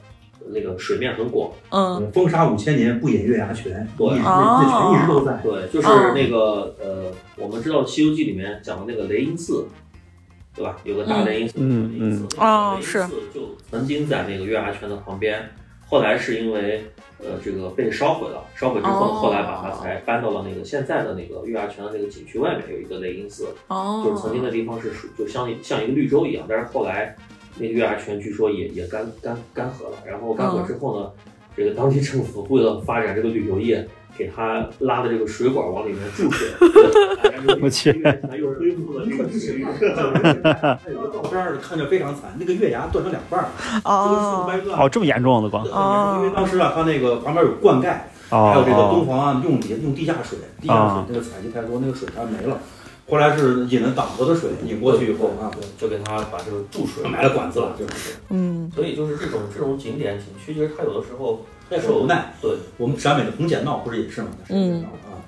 [0.52, 5.40] 那个水面很广，嗯风沙五千年，不饮月牙泉，对那泉一直都在。
[5.42, 9.66] 对，就是哦那个呃我们知道《西游记》里面讲的那个雷音寺。
[10.60, 10.78] 对吧？
[10.84, 15.42] 有个大雷音寺，嗯雷音寺嗯哦雷音寺就曾经在那个月牙泉的旁边，
[15.88, 16.84] 后来是因为
[17.20, 27.16] 呃这个被烧毁了，烧毁之后后来把它才搬到了那个现在的那个月牙泉的那个景区外面有一个雷音寺，哦，就是曾经的地方是属就像像一个绿洲一样，但是后来
[27.58, 31.12] 那个月牙泉据说也也干干干涸了，然后干嗯涸之后呢，
[31.56, 33.88] 这个当地政府为了发展这个旅游业，
[34.20, 36.50] 给他拉的这个水管往里面注水，
[37.64, 39.16] 我去月泉又恢复了这
[40.44, 43.48] 他有个照片儿看着非常惨，那个月牙断成两半儿，
[43.86, 44.46] 哦
[44.78, 47.84] 哦，这么严重的光哦因为当时啊，他那个旁边有灌溉，
[48.30, 52.60] 还有哦这个敦煌啊用地用地下水，地下啊水那个采集太多，那个水它没了。
[53.10, 62.34] 后来是引了党河的水引过去以后啊，就给他把这个注水埋了管子了，就是嗯，所以就是这种这种景点景区，其实它有的时候那时候无奈。
[62.42, 64.30] 对，我们陕北的红剪闹不是也是吗？
[64.50, 65.22] 嗯啊，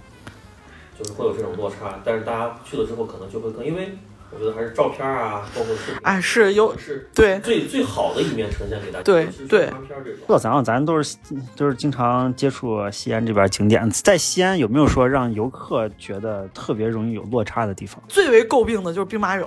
[0.97, 3.97] 就是会有这种落差，但是大家去了之后可能就会更，因为
[4.33, 9.03] 我觉得还是照片啊，包括视频，哎，是有是对最最好的一面呈现给大家。
[9.03, 10.39] 对对照片这种。
[10.39, 11.17] 咱啊，咱都是
[11.55, 18.01] 都是经常接触西安这边景点，在西安有没有说让游客觉得特别容易有落差的地方？
[18.07, 19.45] 最为诟病的就是兵马俑，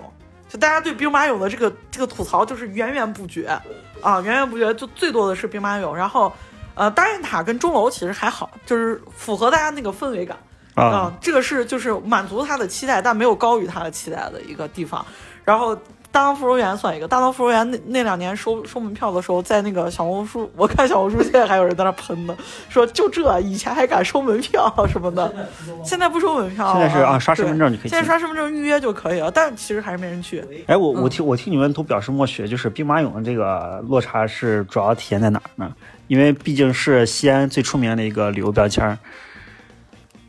[0.50, 3.46] 就大家对兵马俑的这个这个吐槽就是源源不绝
[4.02, 6.30] 啊，源源不绝，就最多的是兵马俑，然后
[6.74, 10.36] 呃大雁塔跟钟楼其实还好，就是符合大家那个氛围感。
[10.74, 15.06] 啊，啊，这个是就是满足他的期待，但没有高于他的期待的一个地方。
[15.44, 15.72] 然后
[16.10, 22.36] 大唐芙蓉园算一个，大唐芙蓉园那那两年收收门票的时候，在那个小红书，我看小红书现在还有人在那喷呢，
[22.68, 25.32] 说就这以前还敢收门票什么的，
[25.84, 27.56] 现在不收门票了，现在是啊，刷身份。
[27.56, 27.88] 证就可以。
[27.88, 30.44] 现在刷身份证预约就可以了，但其实还是没人去。
[30.66, 35.72] 哎，我我嗯听我听你们都表示默许，就是兵马俑的这个落差是主要体现在哪儿呢？
[36.06, 38.98] 因为毕竟是西安最出名的一个旅游标签儿，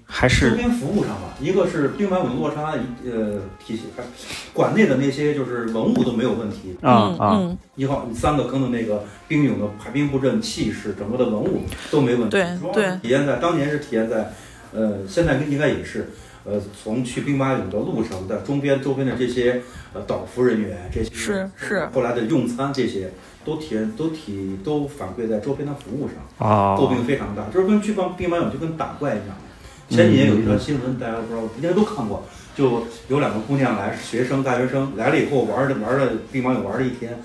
[0.05, 2.73] 还是周是边服务上吧，一个是兵马俑落差，
[3.05, 3.83] 呃，体系，
[4.53, 6.77] 馆内的那些就是文物都没有问题。
[6.81, 12.37] 嗯啊啊，嗯，一号三个坑的那个兵俑的排兵布阵、气势，整个的文物都没问题。
[12.73, 14.31] 对体现在当年是体现在，
[14.73, 16.09] 呃，现在应该也是，
[16.45, 19.61] 呃，从去兵马俑的路上的周边周边的这些
[19.93, 23.11] 呃导服人员，这些是是后来的用餐这些
[23.45, 29.37] 都体验都体都反馈在周边的服务上，啊诟病非常大，就是跟去帮兵马俑就跟打怪一样。
[29.87, 37.21] 前几年有一条新闻，大家不知道，应该都看过，就有两个姑娘来，学生大学生来了以后玩着玩着兵马俑玩了一天，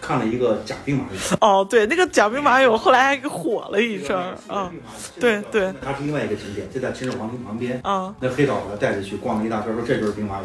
[0.00, 1.36] 看了一个假兵马俑。
[1.42, 4.72] 哦，对，那个假兵马俑后来还给火了一阵儿啊，
[5.20, 7.78] 对对，它是另外一个景点，就在秦始皇陵旁边。
[7.82, 10.44] 啊，那黑导把他带着去逛了一大圈，说这就是兵马俑。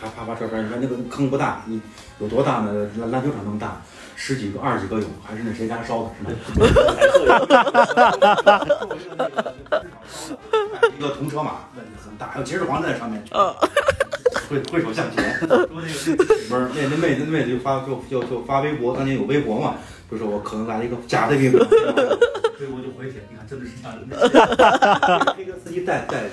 [0.00, 1.80] 他啪啪照片，你看那个坑不大，你
[2.20, 2.88] 有多大呢？
[3.00, 3.80] 篮篮球场那么大，
[4.20, 6.24] 十几个、二十几个俑，还是那谁家烧的，是
[6.58, 6.66] 吧？
[10.98, 11.52] 一个铜车马，
[12.04, 13.54] 很大，还有秦始皇在上面，嗯
[14.50, 15.38] 挥挥手向前。
[15.38, 16.16] 说那个不是
[16.74, 19.76] 那那妹子那妹子就发就就就发微博，当年有微博嘛，
[20.10, 21.68] 就说我可能来了一个假的兵马俑，
[22.60, 25.34] 微博就回帖，你看真的是假的。
[25.36, 26.28] 黑车司机带带带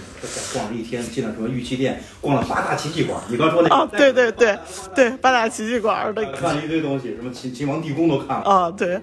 [0.53, 3.19] 逛了一天，进了什么玉器店，逛了八大奇迹馆。
[3.27, 4.57] 你刚说那个啊，对对对
[4.95, 8.43] 对，八大奇迹馆的看了一堆东西，什么秦秦王地宫都看了。
[8.43, 8.99] 啊，对，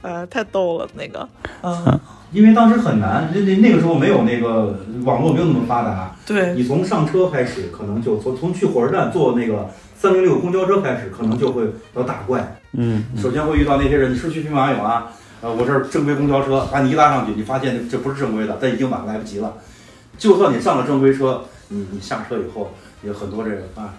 [0.00, 1.28] 呃，太逗了那个，
[1.62, 2.00] 嗯，
[2.32, 12.56] 因为当时很难，那那那个时候没有那个网络没有那么发达，对，你从上车开始，可能就从从去火车站坐那个三零六公交车开始，可能就会要打怪。
[12.76, 15.12] 嗯，首先会遇到那些人，你是去兵马俑啊？
[15.40, 19.54] 呃，我这儿正规公交车，把你一拉上去，你发现这不是正规的，但已经晚来不及了。
[20.18, 23.94] 就算你上了正规车，你你下车以后，有很多这个啊，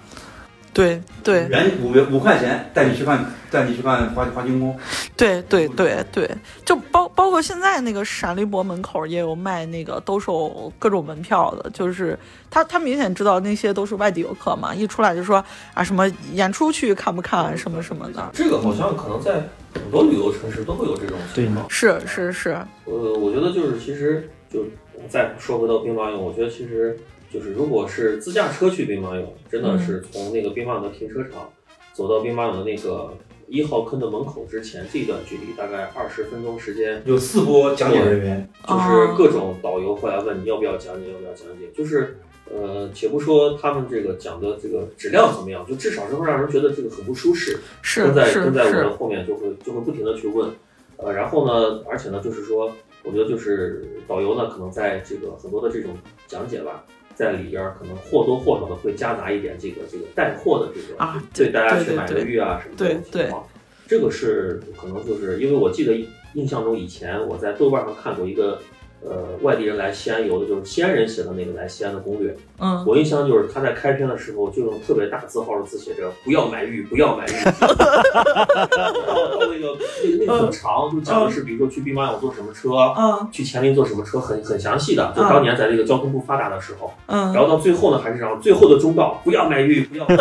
[0.75, 4.77] 对对人五元五块钱带你去看带你去看华华清宫，
[5.15, 6.29] 对对对对，
[6.65, 12.19] 就包包括现在那个陕历博门口也有卖那个兜售各种门票的，就是
[12.51, 15.41] 他他明显知道那些都是外地游客嘛，一出来就说
[15.73, 19.35] 啊什么演出去看不看什么什么的，这个好像可能在
[19.73, 21.65] 很多旅游城市都会有这种情况。
[21.69, 22.49] 是是是，
[22.83, 24.65] 呃，我觉得就是其实就
[25.07, 26.97] 再说回到兵马俑，我觉得其实
[27.35, 31.51] 就是如果是自驾车去兵马俑，真的是从那个兵马俑的停车场
[31.91, 33.13] 走到兵马俑的那个
[33.47, 42.17] 一号坑的门口之前这一段距离，大概二十分钟时间，有四波讲解人员，就是各种导游会来问你要不要讲解，要不要讲解，就是。
[42.47, 47.57] 呃，且不说他们这个讲的这个质量怎么样，就至少是会让人觉得这个很不舒适。
[47.81, 50.51] 是跟在跟在我的，后面就会就会不停的去问，
[50.97, 52.71] 呃，然后呢，而且呢，就是说，
[53.01, 63.47] 我觉得就是导游呢，可能在这个很多的这种讲解吧，在里边儿可能或多或少的会夹杂一点这个这个带货的这个啊对大家去买个玉啊什么情况，
[63.87, 65.93] 这个是可能就是因为我记得
[66.33, 68.61] 印象中以前我在豆瓣上看过一个。
[69.07, 72.35] 呃，外地人来西安游的，就是西安人写的那个来西安的攻略。
[72.59, 85.13] 嗯，我印象就是他在开篇的时候就用特别大字号的字写着“不要买玉，不要买玉”， 然后那个那那个很长，就讲的是比如说去兵马俑坐什么车，嗯去乾陵坐什么车，很很详细的。
[85.15, 90.17] 就当年在这个交通不发达的时候，嗯然后到最后呢，还是让最后的忠告，不要买玉，不要买玉。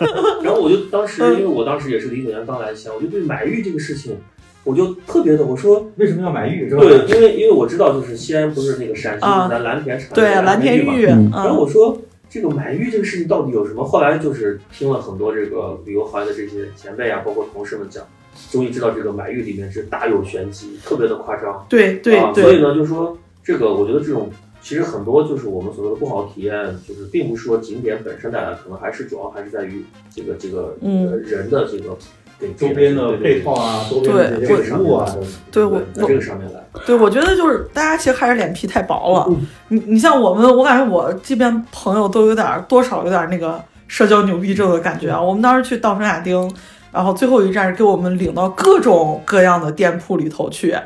[0.44, 4.18] 然后我就当时，因为我当时也是零九年刚来西安，我就对买玉这个事情，
[4.66, 5.86] 我就特别的，我说。
[5.96, 6.68] 为什么要买玉？
[6.68, 6.82] 是吧？
[6.82, 11.96] 对，因为因为我知道，就是西安不是那个陕西啊咱蓝田产的对，蓝田嘛，玉，嘛然后我说，
[12.28, 13.84] 这个买玉这个事情到底有什么？
[13.84, 18.04] 后来就是听了很多这个旅游行业的这些前辈啊，包括同事们讲，
[18.50, 21.64] 终于知道这个买玉里面是大有玄机，特别的夸张。
[21.68, 24.28] 对对啊，所以，呢，就是说这个，我觉得这种
[24.60, 26.52] 其实很多就是我们所谓的不好的体验，
[26.86, 31.96] 就是并不是说景点本身带来，可能还是主要还是在于这个这个嗯呃人的这个
[32.38, 35.06] 给周边的配套啊，周边的这些服务啊，
[35.50, 36.60] 对我在这个上面来。
[36.84, 39.26] 对，我觉得就是大家其实还是脸皮太薄了。
[39.30, 45.20] 嗯你你像我们，我感觉我这边朋友都有点儿多少有点儿那个社交牛逼症的感觉啊。
[45.20, 46.52] 我们当时去稻城亚丁，
[46.92, 50.76] 然后最后一站是给我们领到各种各样的店铺里头去，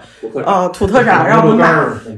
[0.44, 1.66] 呃，土特产让我们买。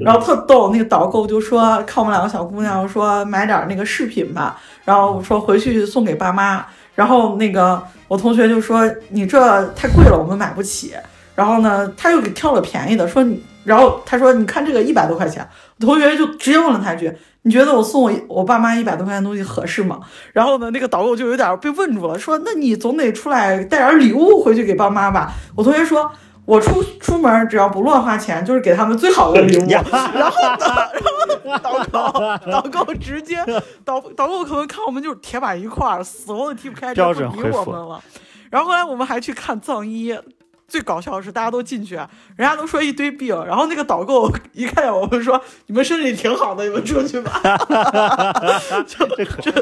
[0.01, 6.67] 然后后特逗，那个导购就说看我们两个小姑娘说买点那个饰品吧，然后我说回去送给爸妈。
[6.95, 9.39] 然后那个我同学就说你这
[9.75, 10.93] 太贵了，我们买不起。
[11.35, 15.49] 然后呢，他又给挑了便宜的，说你，然后他说你看这个一百多块钱，
[15.81, 20.01] 我同学就直接问了他一句，你觉得我送我我爸妈一百多块钱东西合适吗？
[20.33, 25.33] 然后呢，那个导购就有点被问住了，说那你总得出来带点礼物回去给爸妈吧。
[25.55, 26.11] 我同学说。
[26.45, 29.69] 我出出门只要不乱花钱，就是给他们最好的礼物。
[29.69, 30.91] 然后呢，
[31.45, 33.37] 然后导购导购直接
[33.85, 38.03] 导导购可能看我们就是铁板一块儿，死活都踢不开，标就不理我们了。
[38.51, 40.15] 然后后来我们还去看藏医，
[40.73, 41.97] 最搞笑的是大家都进去，
[42.35, 47.43] 人家都说一堆病，然后那个导购 一看见我们说你们身体挺好的，你们出去吧。
[48.89, 49.53] 就就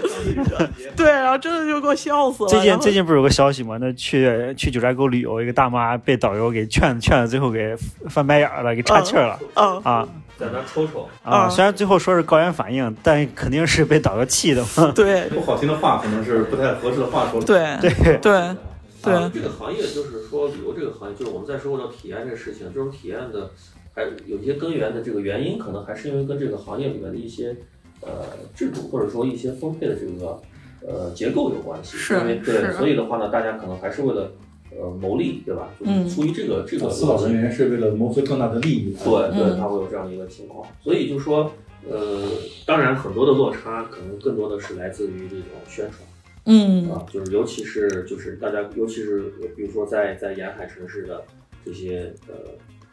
[0.95, 2.49] 对，然后真的就给我笑死了。
[2.49, 3.77] 最近最近不是有个消息吗？
[3.81, 7.75] 那去去九寨沟旅游，一个大妈被导游给劝劝，最后给
[8.09, 11.49] 翻白眼了，给岔气儿了、嗯啊在那抽抽，啊！
[11.49, 14.91] 嗯虽然最后说是高原反应，但肯定是被导游气的嘛。
[14.95, 17.43] 对不好听的话，可能是不太合适的话说。
[17.43, 18.57] 对对，对对
[19.03, 23.51] 啊，这个行业就是说旅游这个行业，就是我们在说到体验这个事情，这种体验的
[23.95, 27.57] 还有一些根源的这个原因，可能还是因为跟这个行业里面的一些
[28.03, 28.11] 呃
[28.55, 30.41] 制度或者说一些分配的这个
[30.87, 31.97] 呃结构有关系。
[31.97, 34.33] 是因为对，所以的话呢，大家可能还是为了
[34.71, 35.71] 呃牟利，对吧？
[35.79, 38.95] 就是嗯出于这个这个司法人员是为了谋取更大的利益。
[39.03, 40.67] 对对，他会有这样的一个情况。
[40.83, 41.51] 所以就说，
[41.89, 42.29] 呃，
[42.67, 46.01] 当然很多的落差可能更多的是来自于这种宣传。
[46.45, 46.91] 嗯。
[46.91, 51.25] 啊，就是尤其是就是大家，尤其是比如说在在沿海城市的
[51.65, 52.35] 这些呃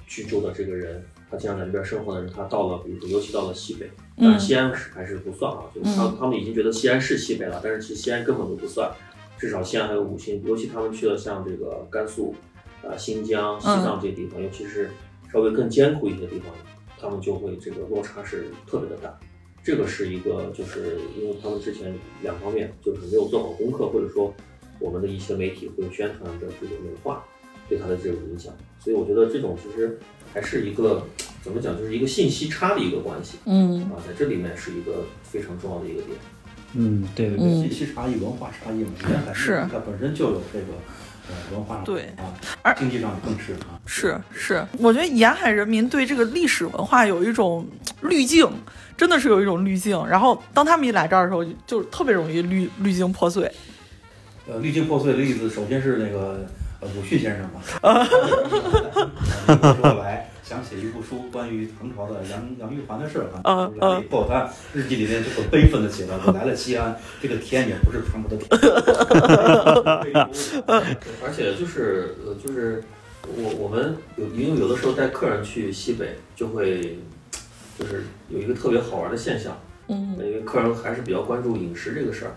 [0.05, 8.91] 居住的这个人，他经常在那边生活的人，他到了比如说尤其到了西北，当然嗯西安是还是不算啊，就是他他们已经觉得西安是西北了，但是其实西安根本就不算，
[9.37, 12.33] 至少西安还有五星，尤其他们去了像这个甘肃、
[12.83, 14.89] 啊、新疆、西藏这些地方，尤其是
[15.31, 16.53] 稍微更艰苦一些的地方，
[16.99, 19.19] 他们就会这个落差是特别的大。
[19.67, 24.33] 这个是一个，就是因为他们之前两方面就是没有做好功课，或者说
[24.79, 27.21] 我们的一些媒体会宣传的这种文化
[27.67, 29.99] 对他的这种影响，所以我觉得这种其实
[30.33, 31.05] 还是一个
[31.41, 33.81] 怎么讲，就是一个信息差的一个关系嗯。
[33.91, 36.17] 啊，在这里面是一个非常重要的一个点。
[36.73, 37.59] 嗯，对对对，嗯。
[37.59, 39.67] 信息差异、文化差异嘛，是。
[39.69, 40.75] 它本身就有这个呃
[41.51, 43.79] 文化上对啊而，经济上更是啊。
[43.85, 47.67] 是是，我觉得沿海人民对这个历史文化有一种
[48.01, 48.49] 滤镜，
[48.95, 50.05] 真的是有一种滤镜。
[50.07, 53.51] 然后当他们一来这儿的时候，就就特别容易滤滤镜破碎。
[54.47, 56.45] 呃，滤镜破碎的例子，首先是那个
[56.79, 57.61] 呃鲁迅先生嘛，
[59.47, 68.47] 那时候来想写一部书关于唐朝的杨杨玉环的事儿啊，嗯来了以后他日记里面就很悲愤的写了，我 来了西安，这个天也不是传播的天。
[71.21, 72.81] 而且就是呃，就是
[73.23, 76.97] 我我们有因为有的时候带客人去西北，就会
[77.77, 82.31] 就是有一个特别好玩的现象，嗯因为客人还是比较关注饮食这个事儿。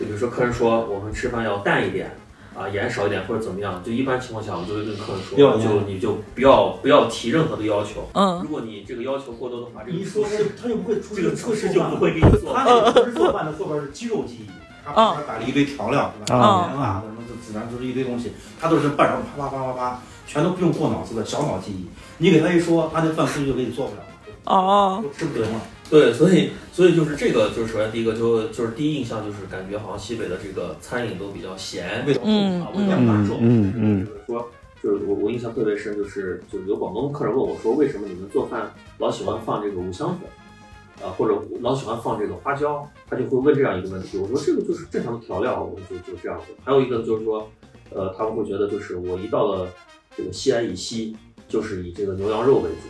[0.00, 2.10] 就比如说客人说我们吃饭要淡一点
[2.56, 8.08] 啊，盐少一点或者怎么样，就一般情况下我就会跟客人说，要就你就不要不要提任何的要求。
[8.12, 12.64] 嗯如果你这个要求过多的话，这个一说厨师他就不会出这个厨师就不会给你做他。
[12.64, 14.50] 那个不是做饭的后边是肌肉记忆，
[14.84, 16.38] 他旁边摆了一堆调料，是吧？
[16.38, 21.86] 啊盐啊，什么这自然就是一堆东西，他都是半勺啪啪啪啪啪，全都不用过脑子的小脑记忆。
[22.18, 24.06] 你给他一说，他那饭估计就给你做不了了，
[24.44, 25.60] 哦都吃不灵了。
[25.90, 34.48] 对，所以所以就是这个，就是首先第一个就就是第一印象就是感觉好像西北的这个餐饮都比较咸，味道重啊，味道大重，嗯嗯就是说，
[34.82, 44.18] 就是我我印象特别深，就是就是有广东客人问我说，为什么你们做饭老喜欢放这个五香粉，啊，或者老喜欢放这个花椒，他就会问这样一个问题。
[44.18, 46.46] 我说这个就是正常的调料，我就就这样子。
[46.64, 47.48] 还有一个就是说，
[47.90, 49.68] 呃，他们会觉得就是我一到了
[50.16, 51.14] 这个西安以西，
[51.46, 52.88] 就是以这个牛羊肉为主，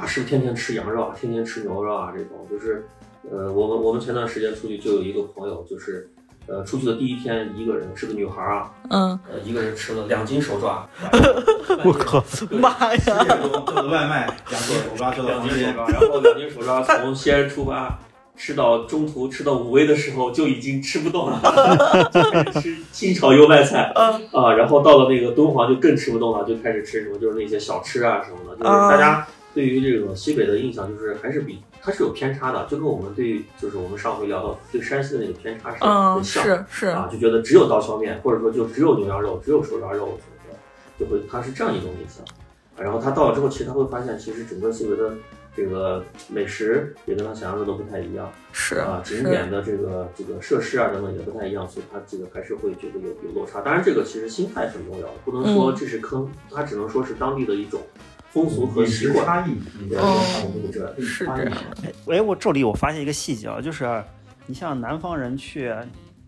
[0.00, 2.86] 啊，是不是天天吃羊肉啊，天天吃牛肉啊这种，就是，
[3.30, 6.10] 呃，我们我们前段时间出去就有一个朋友就是。
[6.46, 10.84] 呃，出去的第一天，一个人是个女孩儿啊，嗯，呃，一个人吃了两斤手抓，
[11.84, 12.96] 我靠，妈呀！
[12.98, 17.96] 十点钟叫的外卖，两斤手抓两，斤手抓，然后两斤手抓从西安出发，
[18.34, 21.40] 吃到中途吃到武威的时候就已经吃不动了，
[22.10, 29.24] 就开始吃清炒油麦菜嗯啊，然后到了那个敦煌就更吃不动了，就开始吃什么就是那些小吃啊什么的，就是大家
[29.54, 36.44] 对于这个西北的印象就是还是比它是有偏差的，就跟我们对于就是我们上回聊到对山西的那个偏差是嗯，很像。
[36.44, 40.58] 是是，啊，就觉得只有刀削面，或者说就只有牛羊肉，只有手抓肉什么的，
[40.98, 42.24] 就会它是这样一种印象。
[42.24, 45.12] 啊然后他到了之后，其实他会发现，其实整个西北的
[45.54, 53.60] 这个美食也跟他想象的都不太一样是啊，景，点的这个这个设施啊等等也不太一样，所以他这个还是会觉得有有落差。
[53.60, 57.82] 当然，这个其实心态很重要，不能说嗯这是坑，他只能说是当地的一种
[58.30, 59.24] 风俗和习惯。
[59.24, 59.54] 差异，
[59.88, 64.02] 对，哦我们这是这样的，哎，我这里我发现一个细节啊，就是
[64.46, 65.74] 你像南方人去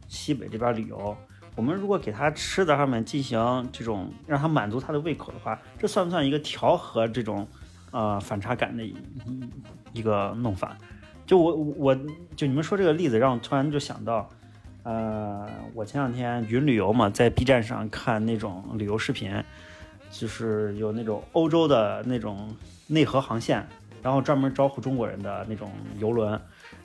[0.08, 1.16] 西北这边旅游，
[1.54, 7.46] 我们如果给他吃的上面进行这种让他满足他的胃口的话，这算不算一个调和这种
[7.90, 8.94] 呃反差感的一
[9.26, 10.76] 一一个弄法？
[11.24, 11.94] 就我我
[12.34, 14.28] 就你们说这个例子，让我突然就想到，
[14.82, 19.32] 呃，我前两天云旅游嘛，在 B 站上看那种旅游视频，
[20.12, 22.54] 就是有那种欧洲的那种
[22.86, 23.66] 内河航线，
[24.02, 26.38] 然后专门招呼中国人的那种游轮，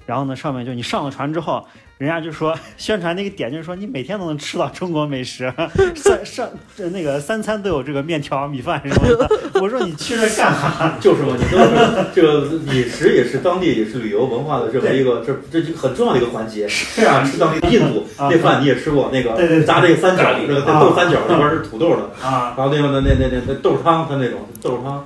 [0.08, 1.64] 然后呢，上面就你上了船之后，
[2.00, 5.54] 人家就说 宣传那个点就是说你每天都能吃到中国美食，
[5.96, 9.30] 三上这那个三餐都有这个面条、米饭什么的。
[9.62, 10.98] 我说你去那干啥？
[11.02, 16.66] 就是嘛，你都是这个饮食也是当地也是旅游文化的这么一个这这就很重要的一个环节。
[16.68, 17.04] 是。
[17.04, 19.66] 啊，吃当地印度啊那饭你也吃过，那个对对对。
[19.66, 20.48] 炸那个三角咖喱。
[20.48, 20.80] 这个啊。
[20.80, 25.06] 豆三角那边是土豆的，啊，然后那个那那那那那豆汤，它那种豆汤，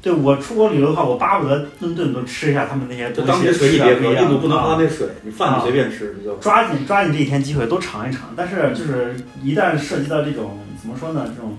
[0.00, 3.20] 对我出国旅游的话，我巴不得顿顿都吃一下他们那些东西。
[3.20, 11.58] 就当地的水你别喝，印度不能喝啊那水，你饭你随便吃，你就抓紧抓紧这一天机会都尝一尝，但是就是一旦涉及到这种怎么说呢，这种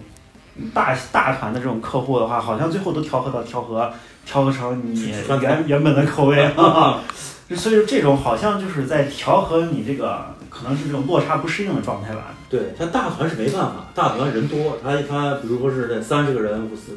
[0.73, 3.91] 大大团的这种客户的话，好像最后都调和到调和
[4.25, 7.01] 调和成你原原本的口味啊。
[7.55, 12.27] 所以说这种好像就是在调和你这个可能是这种落差不适应的状态吧。
[12.47, 16.93] 对，像大团是没办法，大团人多，他他比如说是这三十个人、五四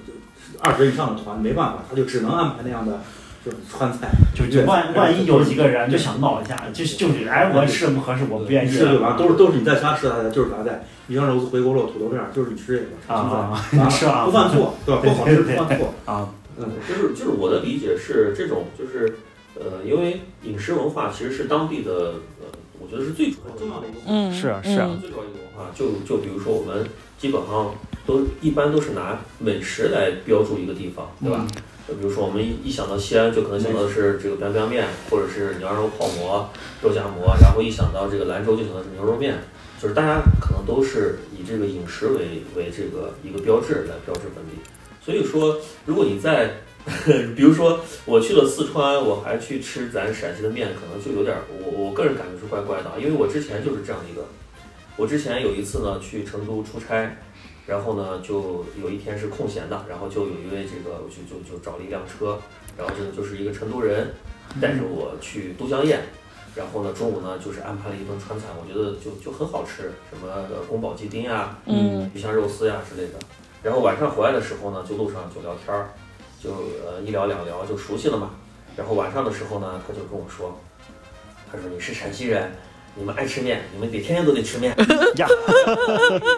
[0.62, 3.00] 二十以上的团，没办法，他就只能安排那样的
[3.44, 9.10] 就是川菜，就就万万一有几个人就想闹一下，就就是哎我吃的不合适，我不愿意吃对吧？
[9.10, 15.00] 了都是都是你在家吃的，就是啥菜，鱼香肉丝、回锅肉、土豆片儿，就是你吃这个啊完了是啊不犯错，对吧？
[15.02, 16.28] 不好吃不犯错，啊。
[16.58, 19.16] 嗯，就是就是我的理解是这种，就是
[19.56, 21.92] 呃，因为饮食文化其实是当地的
[22.40, 22.46] 呃，
[22.78, 24.12] 我觉得是最主要重要的一个文化。
[24.12, 24.86] 嗯，是啊是啊。
[24.92, 26.86] 嗯最主要一个文化，就就比如说我们
[27.18, 27.74] 基本上
[28.06, 31.46] 都一般都是拿美食来标注一个地方，对吧？
[31.88, 36.48] 就比如说我们一一想到西安，就可能想到的是这个 biang biang 面，或者是牛羊肉泡馍、
[36.80, 39.38] 肉夹馍，然后一想到这个兰州就想到是牛肉面，
[39.80, 44.52] 就是大家可能都是以这个饮食为为这个一个标志来标志本地。
[45.04, 46.54] 所以说，如果你在
[47.36, 54.24] 比如说我去了四川，我还去吃咱陕西的面，可能就有点儿我我个人感觉是怪怪的啊，因为我之前就是这样一个，
[54.96, 57.16] 我之前有一次呢去成都出差，
[57.66, 62.38] 然后呢就有一天是空闲的，然后就有一位这个我就就就找了一辆车，
[62.76, 64.14] 然后这个就是一个成都人
[64.60, 65.98] 带着我去都江堰。
[66.54, 73.18] 然后呢，中午呢就是安排了一顿川菜，我觉得就就很好吃，什么呃宫保鸡丁呀、嗯鱼香肉丝呀之类的。
[73.62, 75.88] 然后晚上回来的时候呢，就路上就聊天儿，
[76.38, 76.50] 就
[76.84, 78.32] 呃一聊两聊就熟悉了嘛。
[78.76, 80.60] 然后晚上的时候呢，他就跟我说，
[81.50, 82.52] 他说你是陕西人，
[82.94, 84.74] 你们爱吃面，你们得天天都得吃面。
[85.16, 85.26] 呀，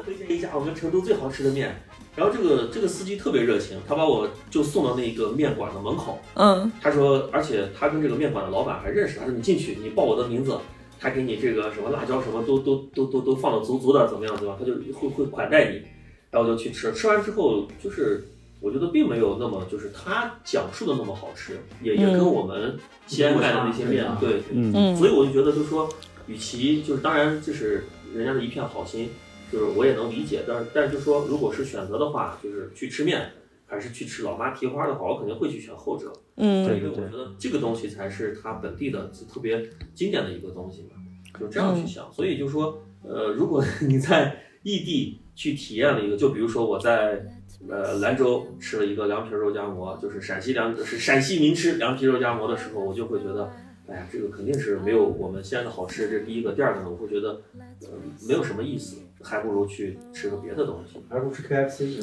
[0.05, 1.74] 推荐一家我们成都最好吃的面。
[2.16, 6.20] 然后这个这个司机特别热情，他把我就送到那个面馆的门口。
[6.34, 9.18] 嗯他说，而且他跟这个面馆的老板还认识。
[9.18, 10.57] 他说你进去，你报我的名字，
[11.00, 14.57] 他给你这个什么辣椒什么都都都都都放的足足的，怎么样对吧？
[14.57, 15.82] 他就会会款待你。
[16.30, 18.28] 然后我就去吃，吃完之后就是
[18.61, 22.78] 我觉得并没有那么就是他讲述的那么好吃，也也跟嗯我们
[23.09, 24.42] 西安卖的那些面嗯对。
[24.52, 25.88] 嗯嗯，所以我就觉得，就是说，
[26.27, 29.11] 与其就是当然这是人家的一片好心，
[29.53, 33.31] 就是我也能理解，但是但是就说，如果是选择的话，就是去吃面
[33.66, 36.12] 还是去吃老妈蹄花的话，我肯定会去选后者。
[36.37, 40.91] 嗯因为我觉得这个东西才是它本地的特别经典的一个东西嘛，
[41.39, 42.12] 就这样去想。
[42.12, 47.25] 所以就说，呃，如果 你在异地去体验了一个，就比如说我在
[47.68, 53.53] 呃兰州吃了一个凉皮肉夹馍，就是陕西凉是陕西名吃凉皮肉夹馍的时候，我就会觉得。
[53.87, 56.53] 哎呀，这个肯定是没有我们西安的好吃，这是第一个。
[56.53, 57.43] 第二个呢，我会觉得，
[57.82, 57.89] 呃，
[58.26, 60.99] 没有什么意思，还不如去吃个别的东西。
[61.09, 62.01] 还不如吃 KFC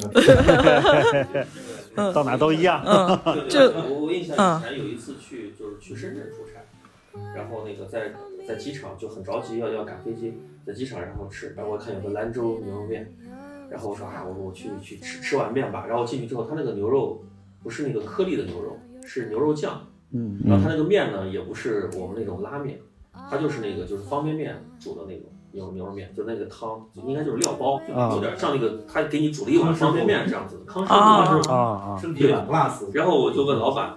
[1.94, 2.12] 吧？
[2.12, 2.82] 到哪都一样。
[2.86, 6.60] 嗯对对这对，我我印象嗯以前有一次去，就是去深圳出差，
[7.34, 8.12] 然后那个在
[8.46, 13.12] 在机场就很着急要要赶飞机，在机场然后吃，然后我看有个兰州牛肉面，
[13.68, 17.24] 然后我说啊，我说我去去吃吃碗面吧，然后进去之后，他那个牛肉
[17.62, 22.78] 不是那个颗粒的牛肉，是牛肉酱，嗯然后它那个面呢，也不是我们那种拉面，
[23.30, 27.80] 它就是那个就是方便面煮的那种牛牛肉面，就那个汤应该就是料包，
[28.14, 31.50] 有点像那个他给你煮了一碗方便面这样子的康师啊傅。
[31.50, 33.94] 啊啊，身体软 glass，然后我就问老板，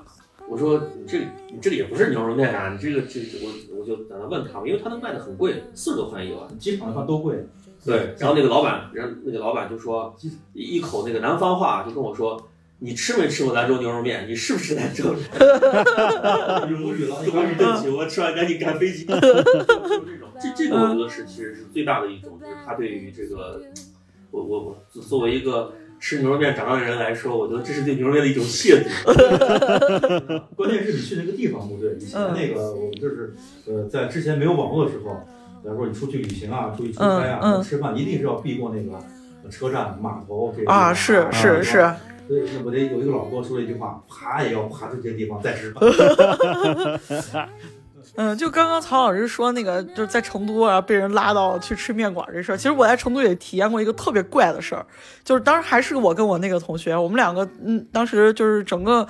[0.49, 1.20] 我说你这
[1.51, 6.57] 你这个也不是牛肉面啊，你这个这个我我就在那问他们，因为他能卖的很贵，四十多块钱一碗。
[6.57, 7.45] 机场的话都贵。
[7.86, 10.16] 对，然后那个老板，然后那个老板就说
[10.53, 12.41] 一一口那个南方话，就跟我说。
[12.80, 14.28] 你吃没吃过兰州牛肉面？
[14.28, 15.21] 你是不是兰州人？
[16.84, 19.05] 无语了， 无语，对不起，我吃完赶紧赶飞机。
[19.05, 19.53] 就这
[20.19, 23.61] 种，这这个我觉得是其实是最大的一种，就是他对于这个，
[24.32, 30.43] 我我我作为一个吃牛肉面长大的人来说，我觉得这是对牛肉面的一种亵渎。
[30.55, 33.34] 关键是你去那个地方不对，以前那个我们就是
[33.67, 35.21] 呃，在之前没有网络的时候，
[35.63, 38.99] 比方说你出去旅行啊，出去出差啊，嗯嗯吃饭一定是要避过那个
[39.49, 41.93] 车站、码头这些地啊，方是是是，
[42.28, 45.84] 所以我得有一个老哥说了一句话，爬也要爬出这些地方再吃饭。
[48.15, 54.86] 嗯，就刚刚曹老师说那个，就是在成都啊被人拉到去吃面馆这事儿，其实我在成都也体验过一个特别怪的事儿，
[55.23, 59.07] 就是当时还是我跟我那个同学，我们两个，嗯，当时就是整个。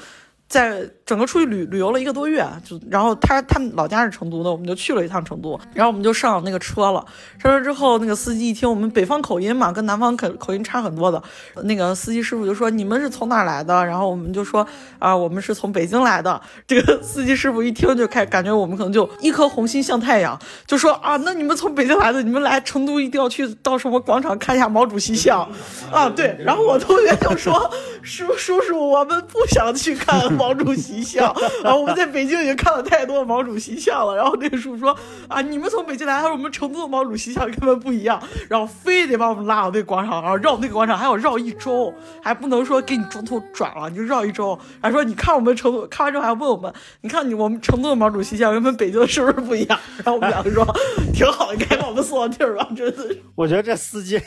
[0.47, 7.03] 在整个出去旅旅游了一个多月，就然后他他们老家是成都的，我们就去了一趟成都，然后我们就上那个车了。
[7.39, 11.21] 上车之后，那个司机一听我们北方口音嘛，跟南方口口音差很多的，
[11.63, 13.85] 那个司机师傅就说你们是从哪来的？
[13.85, 14.65] 然后我们就说
[14.99, 16.39] 啊，我们是从北京来的。
[16.67, 25.49] 这个 司机师傅一听就开感觉我们可能就一颗红心向太阳，就说啊，那你们从北京来的，你们来成都一定要去到什么广场看一下毛主席像
[25.91, 26.09] 啊？
[26.15, 27.69] 对，然后我同学就说
[28.05, 34.15] 叔叔叔，我们不想去看 毛主席像，然后我们在北京已经看了太多毛主席像了。
[34.15, 34.95] 然后那个叔叔说
[35.27, 41.91] 啊，你们从北京来，他说我们成都的毛主席像根本不一样，然后非得把我们拉到那个广场，然后绕那个广场还要绕一周，
[42.21, 44.57] 还不能说给你中途转了，你就绕一周。
[44.79, 49.79] 还说你看我们成都，看完之后还问我们，你看你我们成都的毛主席像跟我们北京的是不是不一样？
[49.97, 50.63] 然后我们两个说
[51.11, 53.21] 挺好，你赶紧把我们送到地儿吧，真的是。
[53.33, 54.21] 我觉得这司机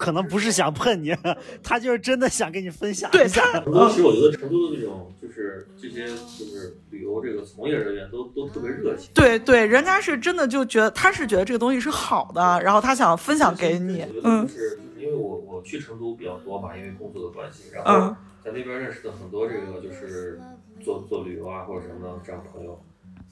[0.00, 1.14] 可能不是想碰你，
[1.62, 3.42] 他就是真的想跟你分享对一下。
[3.52, 9.10] 他，成都其实我觉得成都的那种就是这些就是旅游这个从业人员都都特别热情。
[9.14, 20.40] 对对，人家是真的就觉得他是觉得这个东西是好的，然后他想分享给你我觉，得嗯就是就是因为我我去成都比较多嘛，因为工作的关系，然嗯后在那边认识的很多这个就是
[20.82, 22.82] 做做旅游啊或者什么的这样朋友，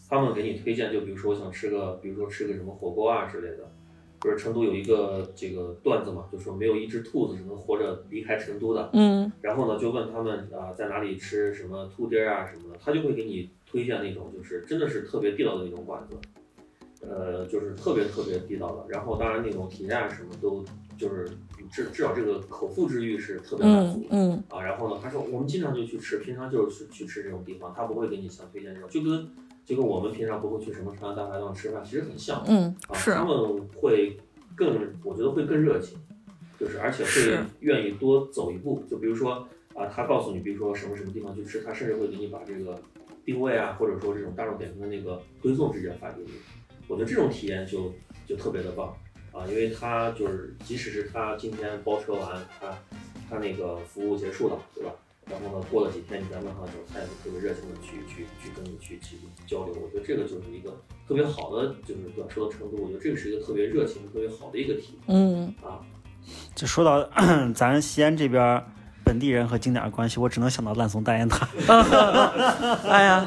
[0.06, 3.72] 他们给你推荐，就比如说我想吃个，比如说吃个什么火锅啊之类的。
[4.20, 8.90] 不是成都有一个这个段子嘛，就说没有一只兔子是能活着离开成都的。
[8.92, 18.84] 嗯然后呢，就问他们啊、在哪里吃什么兔丁儿啊什么的，他就会给你推荐那种就是真的是特别地道的那种馆子，呃，就是特别特别地道的。
[18.88, 20.64] 然后当然那种体验啊什么都
[20.96, 21.28] 就是
[21.70, 24.62] 至至少这个口腹之欲是特别满足嗯的、嗯啊。
[24.62, 29.30] 然后呢，他说我们经常就去吃，平常就是去去吃这种地方，他不会给你像推荐这种，就跟
[29.68, 32.42] 就跟我们平常不会去什么朝阳大排档吃饭，其实很像。
[32.48, 34.18] 嗯，他们会
[34.56, 35.98] 更，我觉得会更热情，
[36.58, 38.82] 就是而且会愿意多走一步。
[38.88, 42.80] 就比如说啊，他告诉你，比如说什么什么地方去吃，他甚至会给你把这个
[43.26, 46.30] 定位啊，或者说这种大众点评的那个推送直接发给你。
[46.86, 47.92] 我觉得这种体验就
[48.26, 48.96] 就特别的棒
[49.32, 52.74] 啊，因为他就是即使是他今天包车完，他
[53.28, 54.94] 他那个服务结束了，对吧？
[55.30, 59.16] 然后呢，过了几天你再问他的时候，他也会特别热情的去去去跟你去去
[59.46, 59.74] 交流。
[59.74, 60.70] 我觉得这个就是一个
[61.06, 62.28] 特别好的，就是对吧？
[62.28, 65.80] 说到成都，我觉得这个是一个特别热情、特别好的一个体验嗯啊。
[66.54, 67.08] 就说到
[67.54, 68.62] 咱西安这边
[69.04, 71.48] 本地人和景点的关系，我只能想到烂怂大雁塔。
[72.88, 73.26] 哎呀，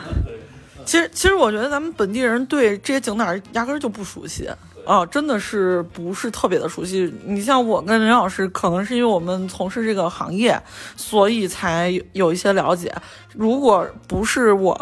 [0.86, 4.50] 其实其实我觉得咱们本地人对这些景点儿压根儿就不熟悉。
[4.86, 7.14] 啊，真的是不是特别的熟悉。
[7.24, 10.60] 你像我跟林老师，可能是因为我们从事这个行业，
[10.96, 12.94] 所以才有一些了解。
[13.34, 14.74] 如果不是我，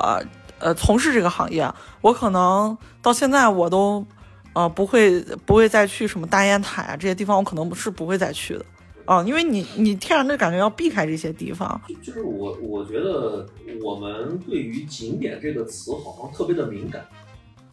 [0.60, 1.70] 呃，从事这个行业，
[2.02, 4.06] 我可能到现在我都，
[4.54, 8.66] 呃，不会不会再去什么大雁塔呀这些地方，我可能是不会再去的。
[9.06, 11.82] 啊，因为你你天然的感觉要避开这些地方。
[11.88, 13.46] 就就是我我觉得
[13.84, 17.04] 我们对于景点这个词好像特别的敏感。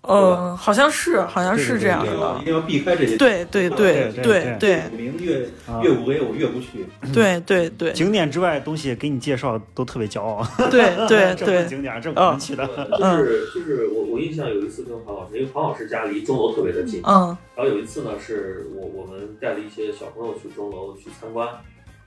[0.09, 2.27] 嗯，好像是，好像是这样一定的。
[2.27, 3.17] 要一定要避开这些。
[3.17, 6.87] 对对对对对名越啊越无为，我越不去。
[7.13, 10.47] 对对对景点之外的东西给你介绍都特别骄傲。
[10.71, 12.67] 对 对这不是对，景点，这不能去的。
[12.67, 21.49] 就是就是我我印象有一次跟黄老师，因为黄老师家离钟楼特别的近，嗯然后有一次呢是我我们带了一些小朋友去钟楼去参观，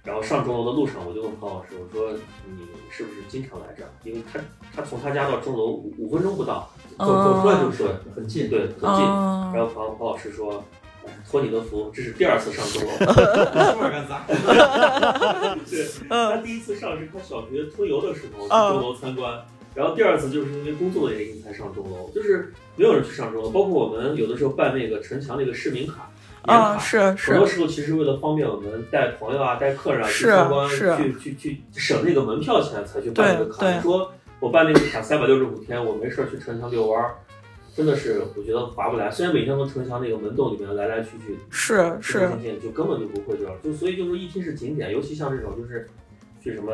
[0.03, 2.11] 然后上钟楼的路上我就问庞老师，我说
[2.45, 3.89] 你是不是经常来这儿？
[4.03, 4.39] 因为他
[4.75, 7.85] 他从他家到钟楼五五分钟不到，走走出来就是，
[8.15, 8.49] 很近。
[8.49, 9.05] 对很近。
[9.05, 10.63] 嗯然后庞庞老师说。
[11.05, 12.89] 哎托你的福，这是第二次上钟楼。
[12.97, 14.25] 说点干啥？
[15.69, 19.39] 对，他第一次上是他小学春游的时候去嗯钟楼参观，
[19.73, 26.09] 然后第二次就是因为工作的原因才上钟楼，就是没有人去上钟楼，包括我们有的时候办那个城墙那个市民卡。
[26.45, 33.71] 年啊，卡是很多，时候其实为了方便我们带朋友啊、带客人啊去参观，去去去省那个门票钱才去办这个卡。
[33.71, 37.15] 你说我办那个卡三百六十五天，我没事儿去城墙遛弯儿，
[37.75, 39.11] 真的是我觉得划不来。
[39.11, 42.29] 虽然每天从城墙那个门洞里面来来去去，是是，
[42.61, 43.53] 就根本就不会这样。
[43.63, 45.87] 就所以就是一听是景点，尤其像这种就是
[46.41, 46.73] 去什么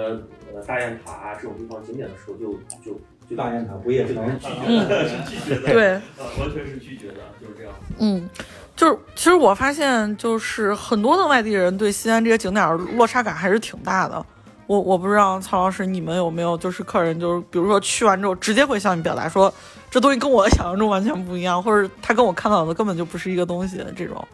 [0.53, 2.53] 呃大雁塔啊这种地方景点的时候，就
[2.83, 2.99] 就
[3.29, 5.83] 就大雁塔不夜城，拒绝的， 是 拒绝的，对。
[6.17, 7.73] 呃完全是拒绝的，就是这样。
[7.97, 8.29] 嗯，
[8.75, 14.23] 就是其实我发现，就是很多的外地人对西安这些景点儿落差感还是挺大的。
[14.67, 19.53] 我我不知道曹老师你们有没有，就是客人就是比如说去完之后，直接会向你表达说
[19.91, 24.27] 这东西跟我想象中完全不一样，或者他跟我看到的根本就不是一个东西这种。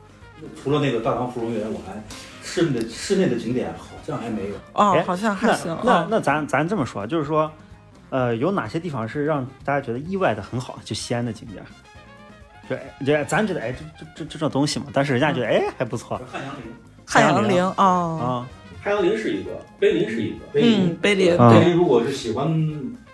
[0.64, 2.02] 除了那个大唐芙蓉园，我还
[2.42, 4.56] 室内的室内的景点好像还没有。
[4.74, 5.72] 哦哎，好像还那行。
[5.74, 7.52] 嗯那那咱咱这么说，就是说，
[8.10, 10.80] 呃，有哪些地方是让大家觉得意外的很好？
[10.84, 11.64] 就西安的景点，
[12.70, 16.64] 就哎这咱觉得哎这这这这种东西嘛，但是人家觉得哎还不错汉阳陵，
[17.06, 18.48] 汉阳陵啊，啊。
[18.82, 20.38] 汉阳陵是一个，碑林是一个。
[20.56, 22.52] 嗯，碑林啊对，碑林如果是喜欢，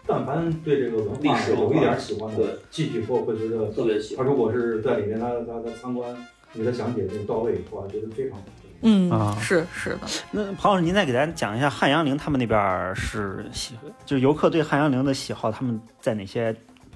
[0.06, 4.26] 但凡对这个文化历史有一点喜欢的，对，进去以后会觉得特别喜欢。
[4.26, 6.10] 他如果是在里面，他他他参观，
[6.54, 8.46] 你的讲解就到位，以后，觉得非常好。
[8.82, 10.02] 嗯啊是是的，
[10.32, 13.74] 那庞老师，您再给大家讲一下汉阳陵他们那边儿是喜，
[14.06, 16.56] 就是游客对汉阳陵的喜好，他们在哪些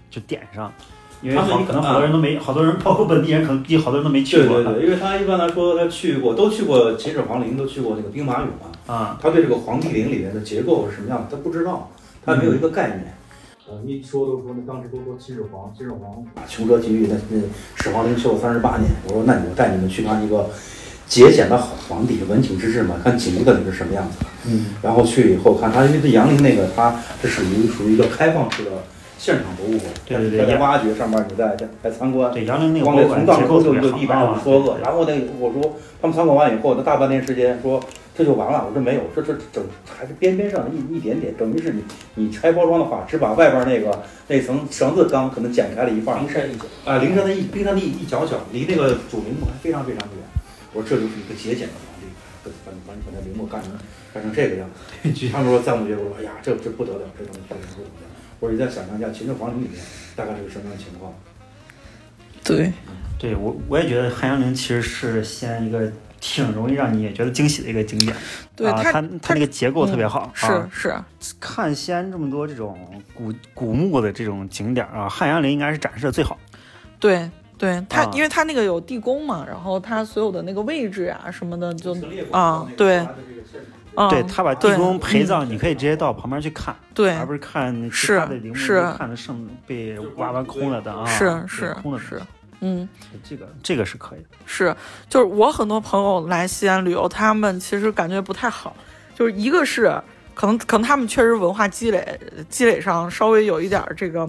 [0.09, 0.71] 就点上？
[1.21, 4.55] 因为他们好可能好多人都没，好多人包括本地人，可能估计好多人都没去过。
[4.55, 8.71] 对对对，因为他一般来说，他去过，都去过秦始皇陵，都去过那个兵马俑啊。
[8.87, 11.89] 啊，他对这个皇帝陵里面的结构是什么样的，他不知道，
[12.25, 13.15] 他没有一个概念。
[13.69, 17.39] 呃，一说都说那当时都说秦始皇，秦始皇啊，穷奢极欲，那那
[17.75, 18.89] 始皇陵修了三十八年。
[19.07, 20.49] 我说那我带你们去看一个
[21.07, 24.25] 节俭的好皇帝，文景之治嘛，看景到底是什么样子。
[24.47, 28.71] 嗯，然后去以后看他，因为这杨陵那个它是属于属于一个开放式的
[29.21, 32.33] 现场博物馆，对对对挖掘上面你再再来参观。
[32.33, 34.33] 对，杨凌那个往博物馆那从当中结构特别就一百好啊。
[34.33, 37.79] 五十多个，然后那个我说他们参观完以后，那大半天时间说
[38.17, 39.63] 这就完了，我说没有，这这整
[39.95, 41.83] 还是边边上一一点点，等于是你
[42.15, 50.25] 你拆包装的话，只把外边那个那层绳子刚可能剪开了一半，冰山一角，啊，灵山的一冰山的一一角角，离那个主陵墓还非常非常远。
[50.73, 52.07] 我说这就是一个节俭的皇帝，
[52.65, 53.71] 把把你把那陵墓干成
[54.11, 55.29] 干成这个样子。
[55.31, 58.10] 他们说赞不绝口，说哎呀，这这不得了，这东西确实不得了。
[58.41, 59.79] 我说你再想象一下秦始皇陵里面
[60.15, 61.13] 大概是个什么样的情况？
[62.43, 62.73] 对，
[63.19, 65.89] 对我我也觉得汉阳陵其实是西安一个
[66.19, 68.17] 挺容易让你也觉得惊喜的一个景点。
[68.17, 68.21] 啊，
[68.55, 70.31] 对它它它那个结构特别好。
[70.33, 70.95] 是啊是，
[71.39, 72.75] 看西安这么多这种
[73.13, 76.39] 古古墓的这种景点啊，汉阳陵应该是展示的最好。
[76.99, 77.29] 对
[77.59, 81.95] 对，它啊因为它那个有地宫嘛，然后它所有的那个位置啊什么的就
[82.31, 83.07] 啊对
[84.09, 91.05] 对他把地宫陪葬，嗯你可以直接到旁边去看，对而不是看是他的陵墓是看的剩被挖完空了的啊。
[91.05, 92.21] 是是空了是，
[92.61, 92.87] 嗯。
[93.23, 94.27] 这个这个是可以的。
[94.45, 94.73] 是，
[95.09, 98.75] 就是我很多朋友来西安旅游，他们其实感觉不太好，
[99.13, 99.93] 就是一个是
[100.33, 102.19] 可能可能他们确实文化积累
[102.49, 104.27] 积累上稍微有一点儿这个，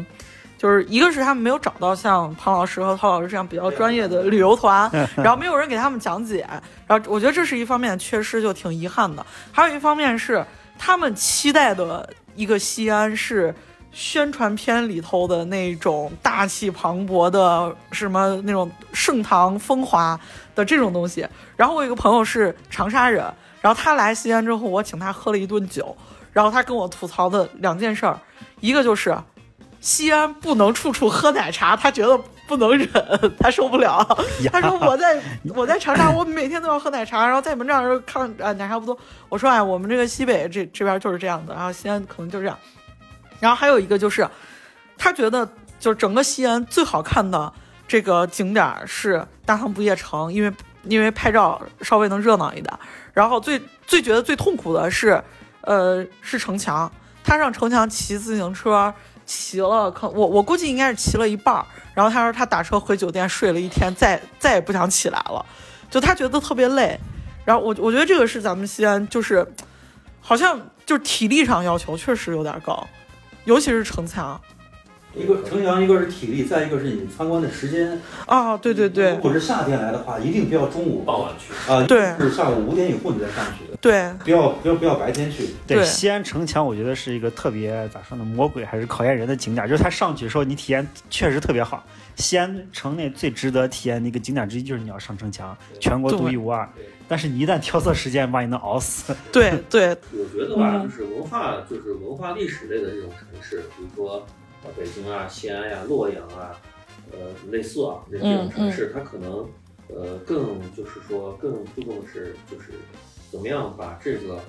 [0.63, 4.89] 就是一个是他们没有找到像庞老师和陶老师这样比较专业的旅游团，
[5.19, 6.47] 然后没有人给他们讲解，
[6.87, 9.27] 然后我觉得这是一方面缺失，就挺遗憾的。
[9.51, 10.47] 还有一方面是
[10.79, 13.53] 他们期待的一个西安是。
[13.95, 20.19] 宣传片里头的那种大气磅礴的什么那种盛唐风华
[20.55, 21.29] 的这种东西。
[21.57, 23.23] 然后我有一个朋友是长沙人，
[23.61, 25.95] 然后他来西安之后，我请他喝了一顿酒，
[26.33, 28.19] 然后他跟我吐槽的两件事儿，
[28.61, 29.15] 一个就是
[29.83, 32.16] 西安不能处处喝奶茶，他觉得
[32.47, 32.89] 不能忍，
[33.39, 34.03] 他受不了。
[34.51, 35.20] 他说我在
[35.55, 38.97] 我在长沙，我每天都要喝奶茶，然后在你们这儿看啊奶茶不多。
[39.28, 42.57] 我说哎，我们这个西北这这边就是这样的，然后西安可能就是这样。
[43.41, 44.26] 然后还有一个就是，
[44.97, 45.45] 他觉得
[45.80, 47.53] 就是整个西安最好看的
[47.89, 50.53] 这个景点儿是大唐不夜城，因为
[50.85, 52.72] 因为拍照稍微能热闹一点。
[53.12, 55.20] 然后最最觉得最痛苦的是，
[55.62, 56.91] 呃，是城墙。
[57.24, 58.93] 他上城墙骑自行车，
[59.27, 61.64] 骑了可我我估计应该是骑了一半儿。
[61.95, 65.45] 然后他说他打车回酒店睡了一天，再再也不想起来了，
[65.91, 66.99] 就他觉得特别累。
[67.45, 69.47] 然后我我觉得这个是咱们西安就是，
[70.20, 72.87] 好像就是体力上要求确实有点高。
[73.45, 74.41] 尤其是城墙，
[75.15, 77.99] 一个城墙，一个是体力，再一个是你参观的时间。
[78.27, 81.53] 啊，对对对如果是夏天来的话，一定不要中午傍晚去。
[81.71, 85.49] 啊，对是下午五点以后你再上去，对，不要不要不要白天去。
[85.67, 89.69] 对对西安城墙，我觉得是一个特别咋说呢，魔鬼还是考验人的景点。
[89.69, 91.85] 就是它上去的时候，你体验确实特别好。
[92.15, 96.85] 西安城内最值得体验的一个景点之一，就是你要上城墙，全国独一无二对。
[97.09, 99.15] 但是你一旦挑错时间，把你能熬死。
[99.33, 104.27] 对对，我觉得吧，嗯就是文化，就是文化历史类的这种城市，比如说
[104.65, 106.61] 呃北京啊、西安呀、洛阳啊，
[107.11, 107.19] 呃，
[107.51, 109.49] 类似啊这这种城市，它可能
[109.89, 112.73] 呃更就是说更注重的是就是
[113.31, 114.41] 怎么样把这个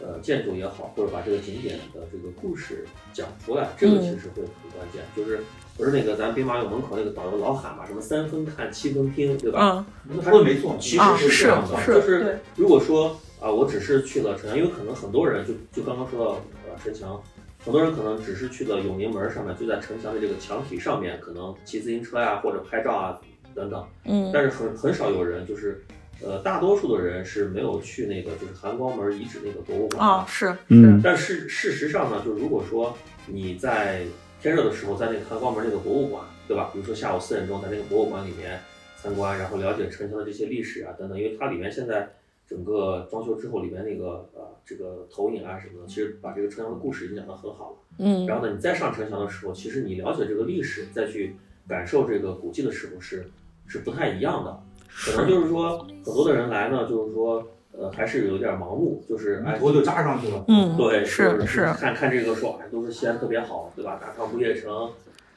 [0.00, 5.02] 呃建筑也好，或者把这个景点的这个故事讲出来，这个其实会很关键。
[5.16, 5.40] 就是
[5.76, 9.86] 不是那个咱兵马俑门口那个导游老喊嘛，什么三分看七分听，对吧？
[10.08, 16.32] 嗯他说的没错，其啊实是这样的，是就是如果说啊，我只是去了城墙，因为可能很多人就就刚刚说到
[16.68, 17.22] 呃城墙，
[17.64, 23.20] 很多人可能只是去了永宁门上面，就在城墙的这个墙体上面，可能骑自行车呀、或者拍照啊
[23.54, 25.82] 等等，嗯但是很很少有人就是。
[26.22, 32.94] 呃，大多数的人是没有去那个就是含光门遗址那个博物馆的啊，是嗯，但是事实上呢，就如果说
[33.26, 34.02] 你在
[34.38, 36.68] 天热的时候，在那个含光门那个博物馆，对吧？
[36.74, 38.60] 比如说下午四点钟在那个博物馆里面
[38.98, 42.06] 参观，然后了解城墙的这些历史啊等等，因为它里面现在
[42.50, 47.76] 整个装修之后，里面那个呃这个投影啊什么的，其实把这个城墙的故事已经讲得很好了。
[47.98, 51.36] 嗯然后呢，你再上城墙的时候，其实你了解这个历史，再去
[51.68, 53.30] 感受这个古迹的时候是
[53.68, 54.60] 是不太一样的。
[54.88, 60.44] 可能就是说，很多的人来呢，就是说，呃，还是有点盲目，就是哎，头就扎上去了。
[60.48, 64.00] 嗯，对，是就是看看这个说，哎，都是西安特别好，对吧？
[64.02, 64.90] 大唐不夜城，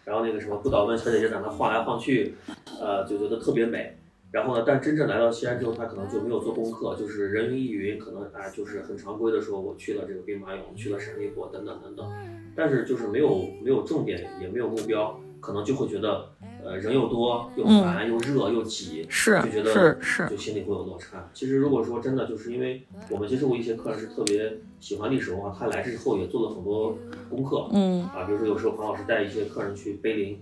[0.04, 2.34] 然后那个什么不倒翁小姐姐在那晃来晃去，
[2.82, 3.96] 呃，就觉得特别美。
[4.34, 12.12] 然后呢，但真正来到西安之后，他可能就没有做功课，就是人云亦云，可能哎，就是很常规的说，我去了这个兵马俑，去了山里坡等等等等，
[12.56, 16.30] 但是就是没有没有重点，也没有目标，可能就会觉得，
[16.66, 21.30] 呃，人又多又烦、又热又挤，是就觉得是是，就心里会有落差。
[21.32, 22.82] 其实如果说真的，就是因为
[23.12, 26.98] 我们接触过一些客人是特别喜欢历史文化，他来之后也做了很多
[27.30, 28.02] 功课嗯。
[28.06, 30.40] 啊，比如说有时候黄老师带一些客人去碑林，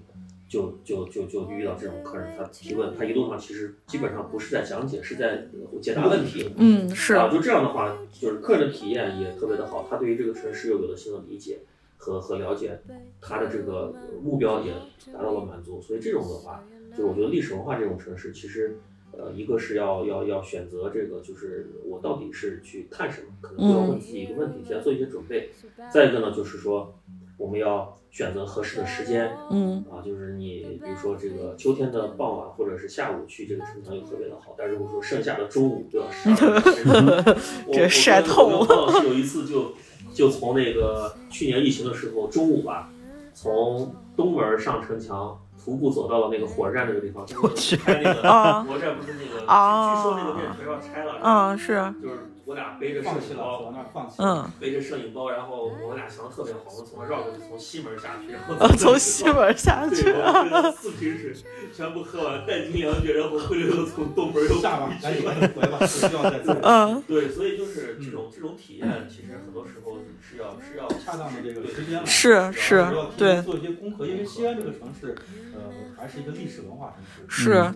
[0.52, 6.52] 就就就就遇到这种客人，他提问，他一路上其实基本上不是在讲解，是在呃解答问题。
[6.58, 11.60] 嗯是啊，就这样的话，就是客人的体验也特别的好，他对于这个城市又有了新的理解
[11.95, 12.82] 和和了解，
[13.22, 14.74] 他的这个目标也
[15.14, 15.82] 达到了满足。
[15.82, 18.78] 所以这种的话，就是我觉得历史文化这种城市，其实
[19.14, 25.49] 呃，一个是要要要选择这个，就是我到底是去看什么，可能就要问自己一个问题，提前做一些准备。
[25.93, 26.93] 再一个呢，就是说
[27.42, 36.08] 我们要选择合适的时间，嗯啊，就是你比如说这个秋天的傍晚或者是下午去这个城墙又特别的好，但如果说盛夏的中午，对吧？
[36.12, 37.38] 十二点这个
[37.68, 39.74] 我这晒透了我跟黄老师有一次就
[40.14, 42.89] 就从那个去年疫情的时候中午吧，
[43.34, 45.38] 从东门上城墙。
[45.64, 52.16] 徒步走到了那个火车站那个地方，我去开那个啊火车站不是那个，啊据说那个电车要拆了，啊是，就是
[52.46, 54.12] 我俩背着摄影包走，到那儿放。
[54.18, 59.96] 嗯，背着摄影包，然后我们俩想的特别好，我们从那绕过去，从西门下去，然后呃从西门下去
[60.76, 61.34] 四瓶水
[61.72, 65.48] 全部喝完，弹尽粮绝，然后灰溜溜从东门又下吧，赶紧回去了。
[65.48, 66.58] 赶紧回吧，不需要再走。
[66.64, 75.16] 嗯对，所以就是这种这种体验，其实很多时候是要是要恰当的这个时间嘛，是是对做一些功课，因为西安这个城市，
[75.54, 75.62] 呃，
[75.96, 77.44] 还是一个历史文化城市。
[77.44, 77.76] 是嗯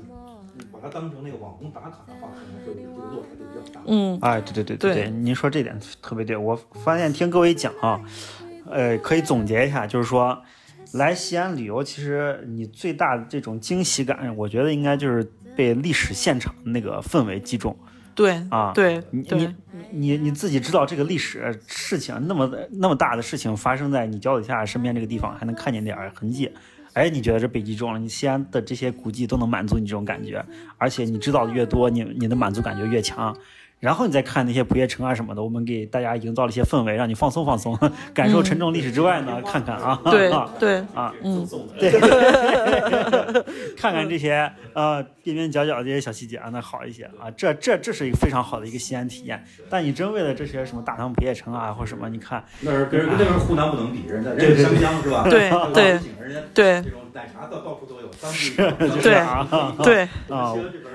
[0.71, 3.81] 把它当成那个网红打卡的话，可能会这个落差就比较大。
[3.85, 6.35] 嗯哎，对对对对对对，您说这点特别对。
[6.35, 8.01] 我发现听各位讲啊，
[8.69, 10.41] 呃，可以总结一下，就是说，
[10.93, 15.23] 来西安旅游，其实你最大的这种惊喜感，我觉得应该就是
[15.55, 17.77] 被历史现场那个氛围击中
[18.13, 18.71] 对啊。
[18.73, 19.55] 对你对你
[19.91, 26.49] 你你自己知道这个历史事情那么那么大的事情发生在你脚底下身边这个地方，还能看见点儿痕迹，
[26.95, 27.99] 哎，你觉得这北极中了？
[27.99, 30.43] 你西安的这些古迹都能满足你这种感觉，
[30.77, 33.35] 而且你知道的越多，你你的满足感就越强。
[33.85, 37.77] 然后你再看那些不夜城啊什么的，我们给大家营造了一些氛围，让你放松放松，
[38.15, 40.49] 感受沉重历史之外呢，看看啊，对啊。
[40.59, 41.47] 对，啊，嗯。
[41.79, 41.91] 对，
[43.77, 47.29] 看看这些呃边边角角的这些小细节啊，那好一些啊。
[47.37, 49.43] 这这这是一个非常好的一个西安体验。
[49.69, 55.23] 但你真为了这些什么大唐不夜城啊，或什么，你看，那是跟那边湖南不能比，人家人对对家湘江是吧？
[55.29, 55.85] 对对
[56.19, 56.81] 人家对。
[56.81, 59.47] 这种奶茶到到处都有，当是地就是对啊。
[59.83, 60.53] 对，啊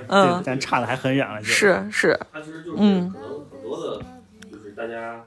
[0.09, 4.03] 嗯，咱差的还很远了，就是是，它其实就是嗯可能很多的，
[4.51, 5.24] 就是大家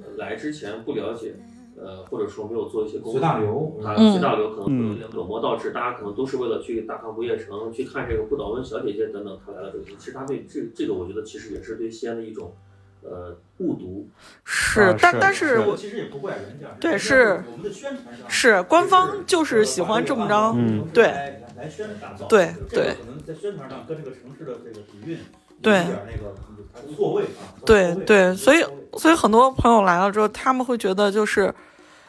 [0.00, 1.34] 呃来之前不了解，
[1.76, 3.18] 呃，或者说没有做一些功课。
[3.18, 9.84] 随大流，啊，嗯随大流可能会有点本末倒置，大家可能都是为了去大唐不夜城，去看这个不倒翁小姐姐等等，他来了这个。
[9.84, 12.54] 其实他对这这个，我觉得其实也是对西安的一种
[13.02, 14.08] 呃误读。
[14.44, 25.18] 是，但但是我其实也不怪人家，对是我们的宣传上是官方就是喜欢这么着，嗯对来来宣打造，对对这个可能在宣传上跟这个城市的这个底蕴
[25.62, 26.54] 对有点那个它
[26.96, 28.64] 错位啊，对对所以
[28.98, 31.52] 所以很多朋友来了之后，他们会觉得就是，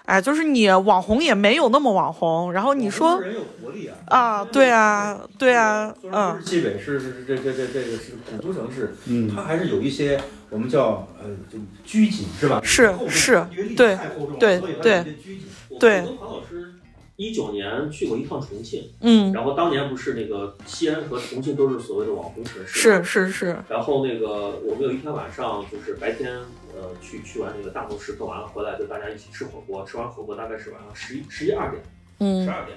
[0.06, 3.98] 哎，就是你网红也没有那么网红，然后你说人有活力啊。
[4.08, 6.38] 啊对啊对啊嗯。
[6.44, 9.30] 是西北是是是这这这这个是古都城市，嗯。
[9.34, 12.60] 它还是有一些我们叫呃就拘谨是吧？
[12.64, 13.46] 是是
[13.76, 13.98] 对
[14.40, 15.06] 对对
[15.80, 16.04] 对
[17.22, 26.36] 一九年去过一趟重庆，嗯，然后当年不是那个西安和重庆都是所谓的网红城市是，是是，然后那个我们有一天晚上就是白天
[26.74, 31.84] 呃去去完那个大同石刻完了回来就大家一起吃火锅，吃完火锅大概是晚上十一十一二点，
[32.18, 32.44] 嗯。
[32.44, 32.76] 十二点，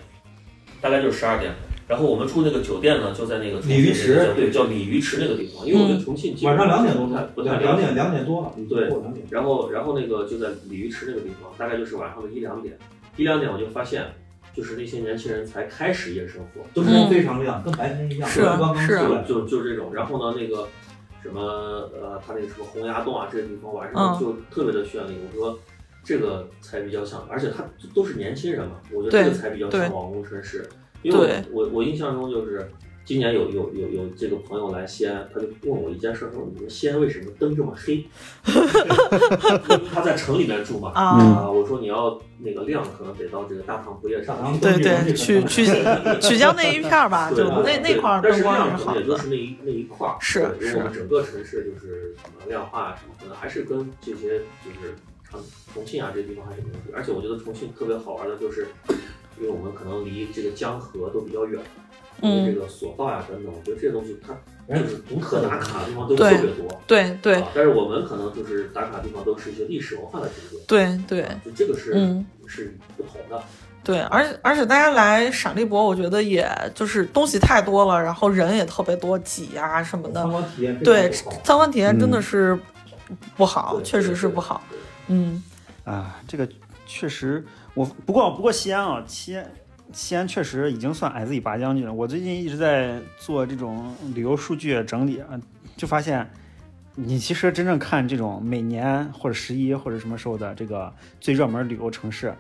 [0.79, 1.51] 大概就是十二点。
[1.89, 4.31] 然后我们住那个酒店呢，就在那个鲤鱼池。
[4.37, 9.27] 对，叫鲤鱼池那个地方，因为我觉得重庆基本晚上两点多不太，不太了解两点两点多了，对两点。
[9.31, 12.77] 然后，然后那个就在鲤鱼池那个地方，大概就是晚上的一两点，
[13.17, 14.05] 一两点我就发现，
[14.55, 19.93] 就是那些年轻人才开始夜生活，都是非常亮，跟白天一样，是刚刚是出来就就就这种。
[19.93, 20.69] 然后呢，那个
[21.23, 25.17] 什么呃，他那个什么洪崖洞啊，这个地方晚嗯上就特别的绚丽。
[25.27, 25.59] 我说
[26.05, 30.69] 这个才比较像，而且他都是年轻人嘛，我觉得这个才比较像网红城市。
[31.03, 32.71] 因为我我我印象中就是。
[33.05, 38.03] 今年有有有有这个朋友来西安，他就问我一件事，他说：“你们西安为什么灯这么黑？”
[39.93, 44.35] 他在城里面住嘛，啊啊，我说你要那个亮，可能得到这个大唐不夜城。
[44.59, 45.67] 对对，曲曲
[46.21, 54.95] 曲江那一片儿吧，就对那那块儿但是灯光亮是好的可能也就，是那一那一块儿，是对因为我们整个城市就是什么亮化啊什么，可能还是跟这些就是
[55.31, 55.39] 重
[55.75, 56.93] 重庆啊这些地方还是有关系。
[56.95, 58.67] 而且我觉得重庆特别好玩的就是，
[59.39, 61.61] 因为我们可能离这个江河都比较远，
[62.47, 64.35] 这个索道呀、等等，我觉得这些东西它
[64.75, 66.83] 就是独特打卡的地方都特对别多。
[66.87, 70.35] 对对啊，但是我们可能就是打卡地方都是一些历史文化的景
[70.66, 73.43] 点，对对啊就这个是、嗯是不同的。
[73.83, 82.59] 对，而且而且大家来陕历博，我觉得也就是东西太多了，然后人也特别多，挤啊什么的参，观体验非对参观体验真的嗯是
[83.37, 84.62] 不好，对确实是不好。。
[84.70, 85.43] 对对嗯
[85.85, 86.49] 啊，这个
[86.87, 87.45] 确实，
[87.75, 89.51] 我不过不过西安啊，西安
[89.95, 91.95] 西安确实已经算矮子里拔将军了。
[91.95, 95.41] 我最近一直在做这种旅游数据整理啊，
[95.77, 96.29] 就发现，
[96.97, 102.35] 你其实真正看这种每年或者十一或者什么时候的这个最热门旅游城市，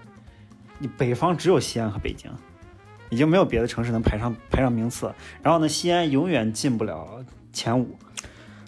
[0.78, 2.28] 你北方只有西安和北京，
[3.08, 5.12] 已经没有别的城市能排上排上名次。
[5.40, 7.96] 然后呢，西安永远进不了前五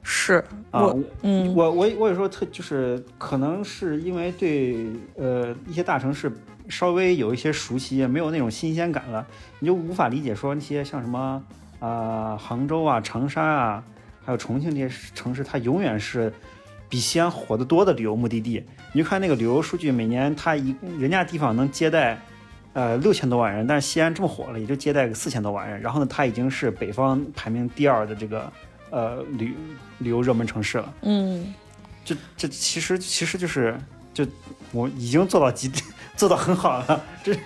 [0.05, 0.84] 是啊。
[0.84, 6.32] 我嗯我我我有时候特就是可能是因为对呃一些大城市
[6.68, 9.26] 稍微有一些熟悉，没有那种新鲜感了，
[9.58, 11.42] 你就无法理解说那些像什么
[11.80, 13.84] 啊、杭州啊、长沙啊，
[14.24, 16.32] 还有重庆这些城市，它永远是
[16.88, 18.64] 比西安火得多的旅游目的地。
[18.92, 22.18] 你就看那个旅游数据，每年它一人家地方能接待。
[22.72, 25.80] 呃，六千多万人，但是西安这么火了，也就接待个四千多万人。
[25.80, 28.52] 然后呢，它已经是北方排名第二的这个
[28.90, 29.54] 呃旅
[29.96, 30.94] 旅游热门城市了。
[31.00, 31.54] 嗯
[32.04, 33.78] 这这其实其实就是
[34.12, 34.26] 就
[34.72, 35.72] 我已经做到极
[36.16, 37.40] 做的很好了，这是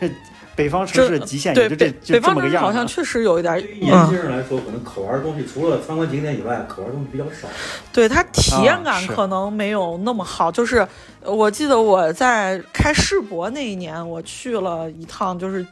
[0.56, 2.86] 北方城市的极限，对也就这北就这北方么个样子人好像。
[2.86, 7.48] 确实有一点对于年轻嗯，人来说，可能可玩的东西除了参观景点以外，可玩的东西比较少。
[7.92, 10.50] 对它体验感可能没有那么好。
[10.50, 10.86] 就是
[11.22, 15.66] 呃我记得我在开世博那一年，我去了一趟，就是。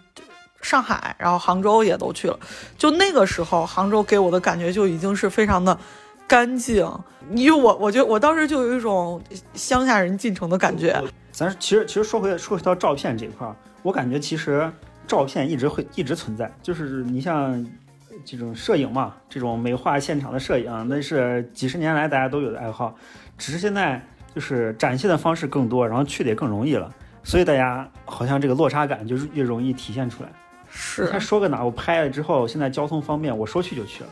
[0.60, 2.36] 上海，然后杭州也都去了。
[2.76, 5.78] 就那个时候，杭州给我的感觉就已经是非常的
[6.28, 6.86] 干净，
[7.34, 9.20] 因为我我觉得我当时就有一种
[9.54, 11.02] 乡下人进城的感觉。
[11.32, 14.70] 咱其实其实说回说回到照片这一块儿，我感觉其实
[15.06, 17.66] 照片一直会一直存在，就是你像
[18.24, 22.94] 这种摄影嘛，这种美化现场的摄影，那是几十年来大家都有的爱好，
[23.38, 24.04] 只是现在
[24.34, 30.28] 就是展现的方式更多，然后去的也更容易了，所以大家好像这个落差感就越容易体现出来。
[30.68, 31.06] 是。
[31.06, 34.10] 他说个哪，我拍了之后，现在交通方便，我说去就去了，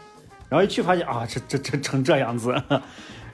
[0.49, 2.55] 然后一去发现啊，这这这成这样子，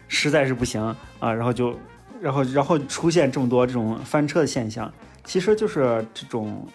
[0.09, 0.83] 实在是不行
[1.19, 1.79] 啊，然后就，
[2.21, 4.93] 然后然后出现这么多这种翻车的现象，
[5.25, 6.67] 其实就是这种，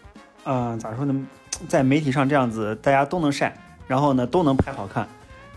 [0.43, 1.27] 呃，咋说呢，
[1.67, 3.55] 在媒体上这样子，大家都能晒，
[3.87, 5.07] 然后呢都能拍好看，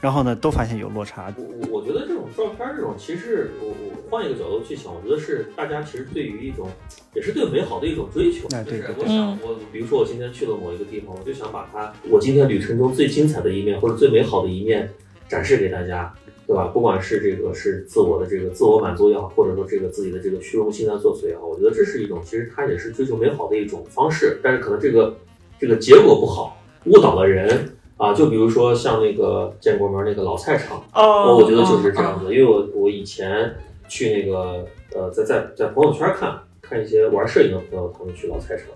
[0.01, 6.68] 然后呢都发现有落差，我我我觉得这种照片这种，其实我我换一个角度去想，我觉得是大家其实对于一种，
[7.14, 8.48] 也是对美好的一种追求。
[8.57, 14.90] 哎对对就是我想我比如说我今天去了某一个地方，我就想把它我今天旅程中最精彩的一面或者最美好的一面
[15.28, 16.14] 展示给大家，
[16.46, 16.68] 对吧？
[16.68, 25.14] 不管是这个是自我的这个自我满足也好，或者说这个自己的这个虚荣心在作祟也好，我觉得这是一种其实它也是追求美好的一种方式，但是可能这个
[25.59, 27.76] 这个结果不好，误导了人。
[28.01, 33.55] 啊，就比如说像那个建国门那个老菜场，哦，我觉得就是这样嗯子，因为我我以前
[33.88, 38.68] 去那个呃，在在在朋友圈看看一些玩摄影的朋友，他们去老菜场，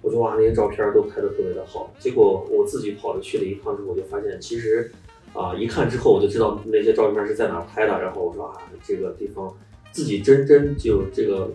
[0.00, 1.92] 我就哇那些照片都拍的特别的好。
[1.98, 4.92] 结果我自己跑着去了一趟之后，我就发现其实
[5.34, 8.00] 啊、一看之后我就知道那些照片是在哪拍的。
[8.00, 8.54] 然后我说啊，
[8.84, 9.52] 这个地方
[9.90, 11.50] 自己真真就这个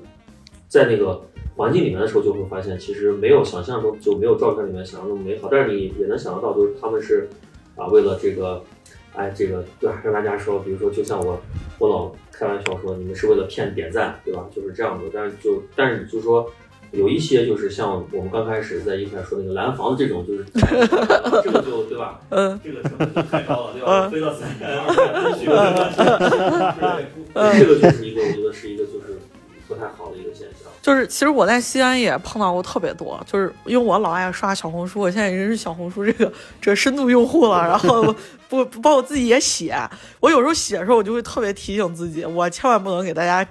[0.67, 1.21] 在那个
[1.55, 5.47] 环境里面的时候，就会发现其实没有想象中就没有照片里面想象那么美好。
[5.51, 7.29] 但是你也能想得到，就是他们是
[7.75, 8.63] 啊为了这个。
[9.15, 10.01] 哎，这个对吧？
[10.03, 11.39] 跟大家说，比如说，就像我，
[11.77, 14.47] 我老开玩笑说，你们是为了骗点赞，对吧？
[14.51, 15.05] 就是这样子。
[15.13, 16.51] 但是就，但是就是说，
[16.93, 20.43] 有一些就是像我们刚开始在一开始说那个蓝房子这种，就是
[21.43, 22.21] 这个就对吧？
[22.29, 24.09] 嗯这个成本就太高了，对吧？
[24.09, 25.45] 飞到三千二百许
[27.59, 29.19] 这个就是一个，我觉得是一个就是
[29.67, 30.52] 不太好的一个现象。
[30.84, 36.31] 就是其实我在西安也碰到过特别多，就是因为我老爱刷小红书，我现在已经是小红书这个
[36.61, 38.13] 这个深度用户了，然后
[38.49, 39.75] 不不包括自己也写，
[40.19, 43.47] 我有时候写的时候我就会特别提醒自己，我千万不能给大家。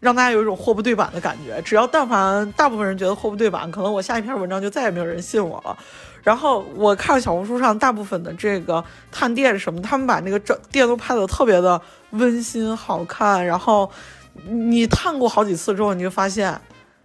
[0.00, 5.74] 让大家有一种货不对版的感觉，只要但凡大部分人觉得货不对版，可能我下一篇文章就再也没有人信我了。
[6.22, 13.90] 然后我看小红书上大部分的这个探店什么，他们把那个照店都拍的特别的温馨好看，然后
[14.48, 16.60] 你烫过好几次之后，你就发现，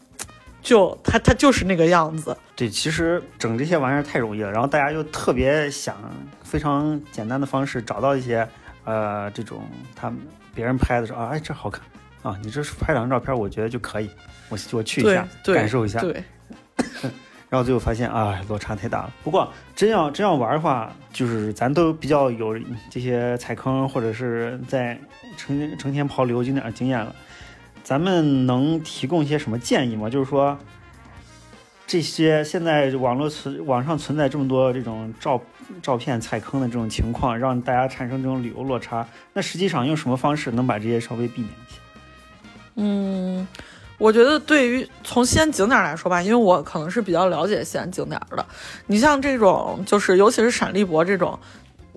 [0.61, 2.35] 就它它就是那个样子。
[2.55, 5.95] 对，其实整这些玩意儿太容易了，然后大家就特别想
[6.43, 8.47] 非常简单的方式找到一些
[8.83, 9.61] 呃这种
[9.95, 10.19] 他们
[10.53, 11.81] 别人拍的时候啊，哎这好看
[12.21, 14.09] 啊，你这是拍两张照片，我觉得就可以，
[14.49, 16.21] 我我去一下对，感受一下，对，
[17.47, 19.13] 然后最后发现啊落差太大了。
[19.23, 22.59] 不过真要真要玩的话，就是咱都比较有
[22.89, 24.99] 这些踩坑或者是在
[25.39, 27.15] 成成天跑旅游景点儿经验了，
[27.83, 30.09] 咱们能提供一些什么建议吗？
[30.09, 30.57] 就是说。
[31.91, 35.41] 这些现在网络存网上存在这么多这种照
[35.81, 39.07] 照片踩坑的这种情况，让大家产生这种旅游落差。
[39.33, 41.79] 那实际上用什么方式能把这些稍微避免一些？
[42.75, 43.47] 嗯，
[43.97, 48.45] 我觉得对于从西安景点来说吧，因为我可能是比较了解西安景点的。
[48.85, 51.39] 你像这种，就是尤其是陕历博这种，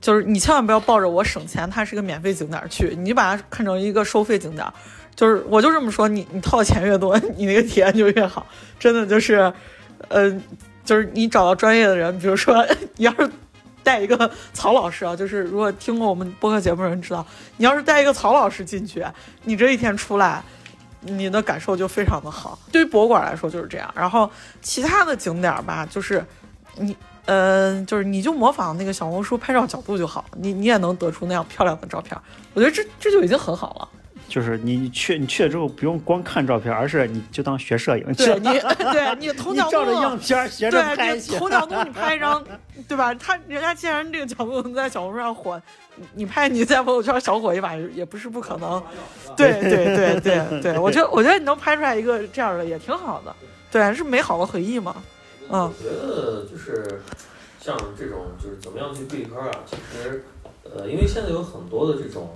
[0.02, 4.66] 就是你千万不要抱着我省钱，它是个免费景点去，你就把它看成一个收费景点。
[5.16, 8.46] 就是我就这么说，你你掏的钱越多，你那个体验就越好。
[8.78, 9.50] 真的就是，
[10.08, 10.30] 呃，
[10.84, 13.30] 就是你找到专业的人，比如说你要是。
[13.84, 17.26] 带一个曹老师啊，就是如果听过我们播客节目的人知道，
[17.56, 19.04] 你要是带一个曹老师进去，
[19.42, 20.40] 你这一天出来，
[21.00, 22.56] 你的感受就非常的好。
[22.70, 24.30] 对于博物馆来说就是这样，然后
[24.60, 26.24] 其他的景点吧，就是
[26.76, 26.96] 你，
[27.26, 32.16] 呃，就是你就模仿那个小红书拍照角度就好，你你也能得出那样漂亮的照片。
[32.54, 33.88] 我觉得这这就已经很好了。
[34.28, 38.44] 就是你去你去了之后，不用光看照片，而是你就当学摄影去对， 你，
[38.90, 41.36] 对你头 你角度照着样片学着拍对，你。
[41.36, 42.42] 头角度你 拍一张，
[42.88, 43.12] 对吧？
[43.14, 45.60] 他人家既然这个角度能在小红书上火，
[45.96, 48.82] 你你拍你在朋友圈小火一把也不是不可能。
[49.36, 53.34] 对对对对对，我觉得我觉得你能拍出来一个这样的也挺好的，
[53.70, 54.96] 对，是美好的回忆嘛。
[55.48, 55.60] 嗯。
[55.62, 57.00] 我觉得就是
[57.60, 60.24] 像这种就是怎么样去避坑啊，其实
[60.64, 62.30] 呃，因为现在有很多的这种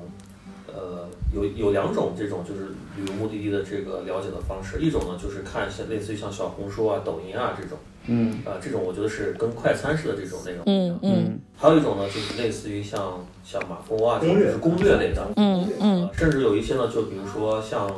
[0.66, 8.40] 呃有有两种这种就是旅游目的地的这个了解的方式，一种呢就是看像类似于像小红书啊、抖音啊这种，嗯。
[8.44, 10.62] 啊、这种我觉得是跟快餐式的这种内容。
[10.66, 11.40] 嗯嗯嗯。
[11.56, 16.02] 还有一种呢，就是类似于像像马蜂窝啊这种就是攻略类的，嗯嗯。
[16.02, 17.88] 呃甚至有一些呢，就比如说像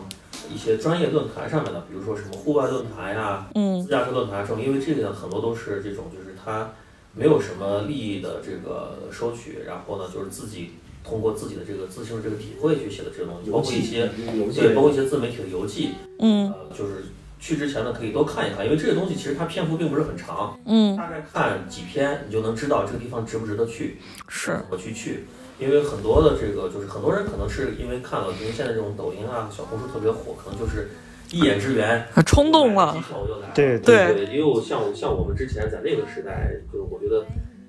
[0.53, 3.82] 一些专业论坛上面的，比如说什么户外论坛呀、嗯。
[3.82, 6.70] 自驾车论坛这种，因为这个呢很多都是这种，就是它
[7.14, 10.72] 没有什么利益的这个收取，然后呢就是自己
[11.05, 14.11] 通过自己的这个自身的这个体会去写的这个东西，包括一些
[14.55, 16.53] 对，包括一些自媒体的游记，嗯。
[16.53, 17.05] 呃，就是
[17.40, 24.53] 去之前呢可以多看一看，因为这个东西其实它篇幅并不是很长，嗯，大概看几篇你就能知道这个地方值不值得去，是。
[24.59, 25.24] 怎么去去。
[25.59, 30.89] 因为很多的这个就是很多人可能是因为看了，因为现在这种抖音啊、小红书特别火，可能就是
[31.31, 33.01] 一眼之缘，冲动了机。
[33.01, 33.53] 票我就来了。
[33.55, 37.27] 对对对，因为我像我像我们之前在那个时代，就是我觉得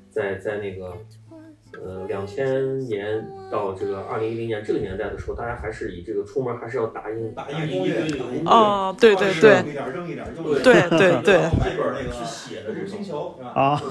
[0.10, 0.94] 在在那个
[1.84, 13.52] 呃两千年到这个二零一零年这个年代的时候，大家还是以这个出门还是要打印打印印攻略一个攻略哦，对对扔对一点扔一点，扔对对对对买本那个去写的这种星球是吧？
[13.54, 13.82] 啊，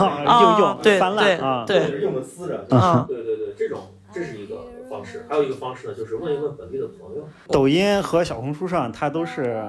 [0.43, 2.67] 用用对泛滥啊，对用的撕着。
[2.71, 3.81] 啊，对对对，这种
[4.13, 4.57] 这是一个
[4.89, 7.29] 方式，还有一个方式呢，就是问一问本地的朋友。
[7.49, 9.63] 抖音和小红书上，它都是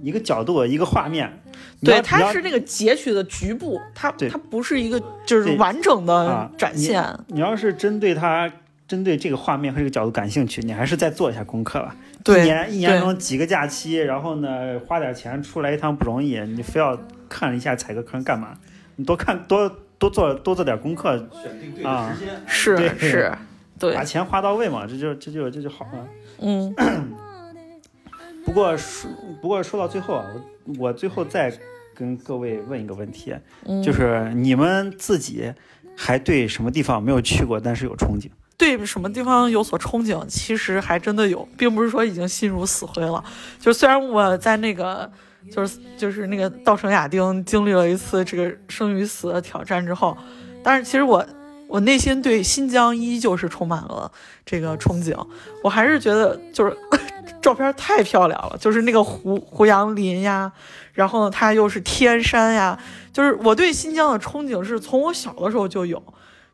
[0.00, 1.42] 一个角度、一个画面。
[1.84, 7.04] 对，它是那个截取的局部，它它不是一个就是完整的啊展现。
[7.26, 8.50] 你要是针对它，
[8.86, 11.96] 针对这个画面和这个角度感兴趣，你还是再做一下功课吧。
[12.22, 16.96] 对一年一年中几个假期，然后呢花点钱出来一趟不容易，你非要
[17.28, 18.54] 看一下踩个坑干嘛？
[18.94, 22.10] 你多看多多做多做点功课，选定对啊。
[22.10, 22.14] 的
[22.46, 23.32] 时间，是是，
[23.78, 26.08] 对把，钱花到位嘛，这就这就这就好了。
[26.40, 26.74] 嗯
[28.44, 29.10] 不过说
[29.40, 30.26] 不过说到最后啊，
[30.66, 31.52] 我我最后再
[31.94, 33.34] 跟各位问一个问题，
[33.66, 35.52] 嗯就是你们自己
[35.96, 38.28] 还对什么地方没有去过，但是有憧憬？
[38.58, 43.22] 对什么地方有所憧憬，其实还真的有，并不是说已经心如死灰了。
[43.58, 45.10] 就虽然我在那个，
[45.50, 50.16] 就是就是那个稻城亚丁经历了一次这个生与死的挑战之后，
[50.62, 51.24] 但是其实我
[51.72, 54.12] 我内心对新疆依旧是充满了
[54.44, 55.16] 这个憧憬。
[55.64, 56.76] 我还是觉得就是
[57.40, 60.52] 照片太漂亮了，就是那个胡胡杨林呀，
[60.92, 62.78] 然后呢它又是天山呀，
[63.10, 66.02] 就是我对新疆的憧憬是从我小的时候就有，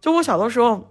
[0.01, 0.89] 就我小的时候。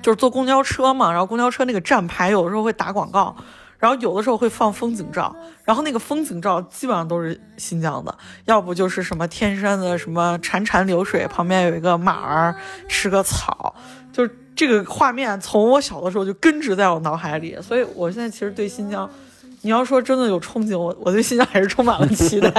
[0.00, 3.36] 就是坐公交车嘛，然后公交车那个站牌有的时候会打广告，
[3.82, 12.54] 然后有的时候会放风景照，然后那个风景照基本上都是新疆的，要不就是什么天山的什么潺潺流水，旁边有一个马儿
[12.88, 13.74] 吃个草，
[14.12, 19.10] 就是这个画面从我小的时候就根植在我脑海里，所以我现在其实对新疆。
[19.62, 22.50] 你要说真的有憧憬，我我对新疆还是充满了期待。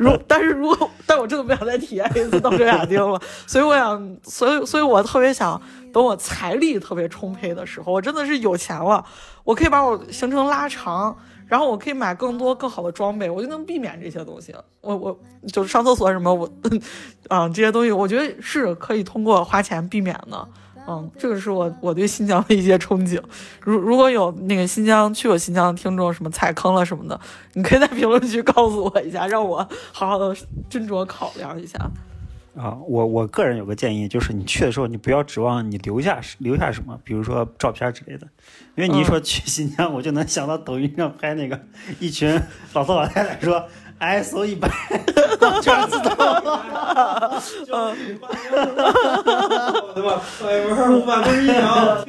[0.00, 3.20] 如但是如果，但我真的不想再体验一次稻城亚丁了。
[3.46, 5.60] 所以我想，所以所以我特别想，
[5.92, 9.04] 等我财力特别充沛的时候，我真的是有钱了，
[9.44, 11.14] 我可以把我行程拉长，
[11.46, 14.54] 然后我可以买更多更好的装备，我就能避免这些东西。
[14.80, 15.18] 我我
[15.52, 16.50] 就是上厕所什么，我
[17.28, 20.48] 啊这些东西，我觉得是可以通过花钱避免的。
[20.88, 23.22] 嗯，这个是我我对新疆的一些憧憬。
[23.60, 27.20] 如如果有那个新疆去过新疆的听众，什么踩坑了什么的，
[27.52, 29.58] 你可以在评论区告诉我一下，让我
[29.92, 30.34] 好好的
[30.70, 31.78] 斟酌考量一下。
[32.56, 38.26] 啊，我我个人有个建议，就是你去的时候，你不要指望你留下留下什么，比如说照片之类的，
[38.74, 41.60] 因为你一说去新疆，我就能想到抖音上拍那个
[42.00, 42.40] 一群
[42.72, 43.64] 老头老太太说
[44.00, 44.68] ISO 一百，
[45.60, 46.16] 全自动。
[49.94, 50.22] 对吧？
[50.38, 52.04] 快门五百分一秒，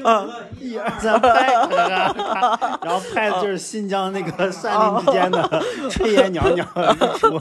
[0.60, 1.54] 一二三拍，
[2.84, 5.42] 然后拍的就是新疆那个山林之间的
[5.90, 7.36] 炊烟袅袅日出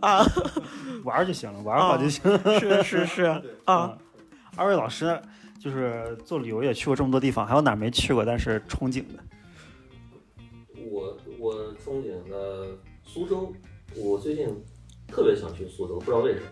[0.00, 0.24] 啊，
[1.04, 2.30] 玩就行了，玩好就行。
[2.30, 2.60] 了。
[2.60, 3.42] 是是是。
[3.64, 3.96] 啊，
[4.56, 5.20] 二位老师
[5.58, 9.18] 就是做旅游也去过这么多地方，还有哪儿没去过但是憧憬的？
[10.90, 12.66] 我我憧憬的
[13.04, 13.52] 苏州，
[13.96, 14.48] 我最近
[15.06, 16.46] 特别想去苏州，不知道为什么。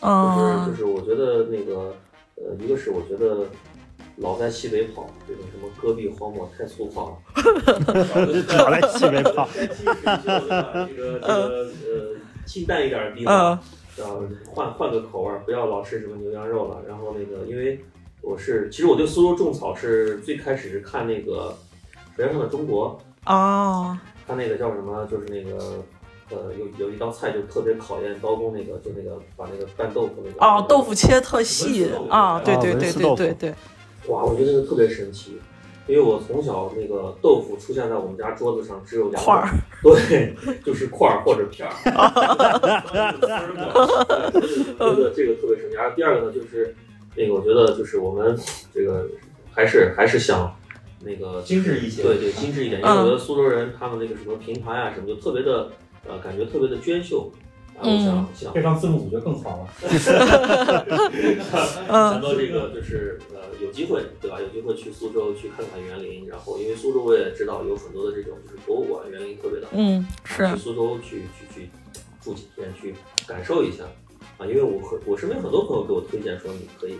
[0.00, 1.94] 就是就嗯是我觉得那个
[2.36, 3.46] 呃，一个是我觉得
[4.16, 7.16] 老在西北跑，这种什么戈壁荒漠太粗犷了，
[8.58, 9.48] 老在西北跑
[12.44, 13.58] 清淡一点的地方，
[13.96, 16.82] 然后换换个口味儿，不要老吃什么牛羊肉了。
[16.88, 17.78] 然后那个因为
[18.22, 21.56] 我是其实我对苏州种草是最开始是看那个
[22.16, 23.00] 《舌尖上的中国》，
[23.32, 23.96] 哦
[24.26, 25.06] 他那个叫什么？
[25.06, 25.80] 就是那个
[26.32, 33.54] 呃，有有一道菜就特别考验刀工，那个就那个把那个拌豆腐那个哦，豆腐切特细啊，对对对对对对，
[34.08, 35.38] 哇，我觉得那个特别神奇，
[35.86, 39.48] 因为我从小那个豆腐出现在我们家桌子上只有两块儿，
[39.82, 41.74] 对， 就是块儿或者片儿。
[44.78, 45.76] 这个这个特别神奇。
[45.76, 46.74] 然后第二个呢，就是
[47.16, 48.38] 那个我觉得就是我们
[48.72, 49.06] 这个
[49.52, 50.54] 还是还是想
[51.00, 52.02] 那个精致一些。
[52.02, 55.70] 对对，精致一点，因为我觉得苏州人他们那个什么平盘啊什么，就特别的
[56.06, 57.30] 呃，感觉特别的娟秀。
[57.74, 59.66] 啊，我想想配上字幕组就更好了。
[61.90, 64.38] 想到这个就是呃有机会对吧？
[64.38, 71.70] 有机会去苏州去看看园林，然后因为苏州我也知道有很多的这种就是博物馆园林特别的好，嗯是去苏州去去去
[72.22, 72.94] 住几天去
[73.26, 73.84] 感受一下
[74.36, 76.96] 啊，因为我和我身边很多朋友给我推荐说你可以。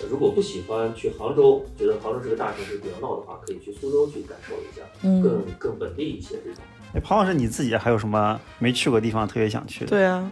[0.00, 6.64] 呃如果不喜欢去杭州，觉得杭州是个大城市比较闹的话，可以去苏州去感受一下，嗯更更本地一些这种。
[6.94, 9.90] 哎，庞老师你自己还有什么没去过地方特别想去的？
[9.90, 10.30] 对啊，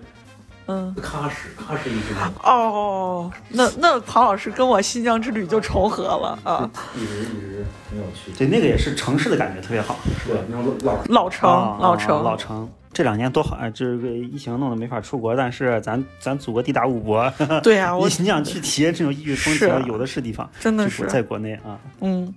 [0.66, 0.94] 嗯。
[0.96, 6.70] 喀什，喀什一直哦，那那庞老师跟我新疆之旅就重合了啊！
[6.96, 8.30] 一直一直没有去。
[8.38, 9.98] 对，那个也是城市的感觉特别好。
[10.26, 12.68] 对，那种老老城，啊老城，老城。
[12.92, 13.70] 这两年多好啊！
[13.70, 17.32] 这个疫情弄得没法出国，但是咱咱祖国地大物博，
[17.64, 21.80] 对呀、 我你想去体验这种异域风情，有的是地方，真的就是在国内啊。
[22.02, 22.32] 嗯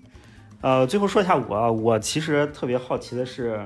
[0.61, 3.59] 呃，最后说一下我啊，我其实特别好奇的是，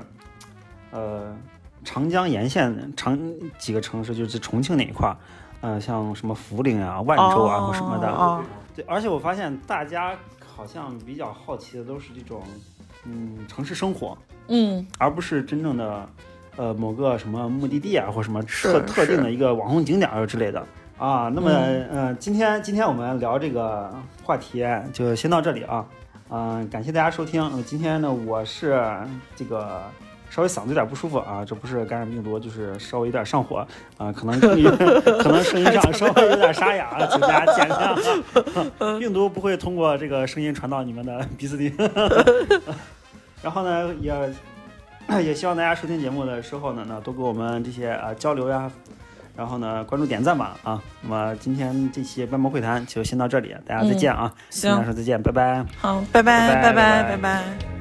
[0.90, 1.36] 呃，
[1.84, 3.18] 长江沿线长
[3.58, 5.16] 几个城市，就是重庆那一块儿，
[5.60, 8.08] 呃，像什么涪陵啊、万州啊、或什么的。
[8.08, 8.42] 哦
[8.74, 12.42] 对，而且我发现大家好像比较好奇的都是这种，
[13.04, 14.16] 嗯，城市生活，
[14.48, 16.08] 嗯而不是真正的，
[16.56, 20.64] 呃，某个什么目的地啊，或什么特特定的一个网红景点儿之类的。
[20.98, 23.90] 啊，那么，嗯呃，今天今天我们聊这个
[24.22, 25.86] 话题就先到这里啊，
[26.28, 27.42] 嗯、感谢大家收听。
[27.42, 28.86] 呃今天呢，我是
[29.34, 29.82] 这个
[30.30, 33.66] 稍微嗓子有点不舒服啊，这不是感染病毒，就是稍微有点上火
[33.98, 34.38] 啊，可能
[35.20, 38.96] 可能声音上稍微有点沙哑，请大家见谅。
[38.98, 41.74] 病毒不会通过这个声音传到你们的鼻子里。
[43.42, 44.14] 然后呢，也
[45.20, 48.70] 也希望大家收听节目的时候呢，那多给我们这些啊交流呀，
[49.36, 50.80] 然后呢关注点赞吧啊。
[51.02, 54.32] 那么今天这期半毛会谈就先到这里，大家再见啊，
[54.62, 55.64] 跟大家行，说再见，拜拜。
[55.80, 57.79] 好，拜拜，拜拜拜拜，拜拜拜拜。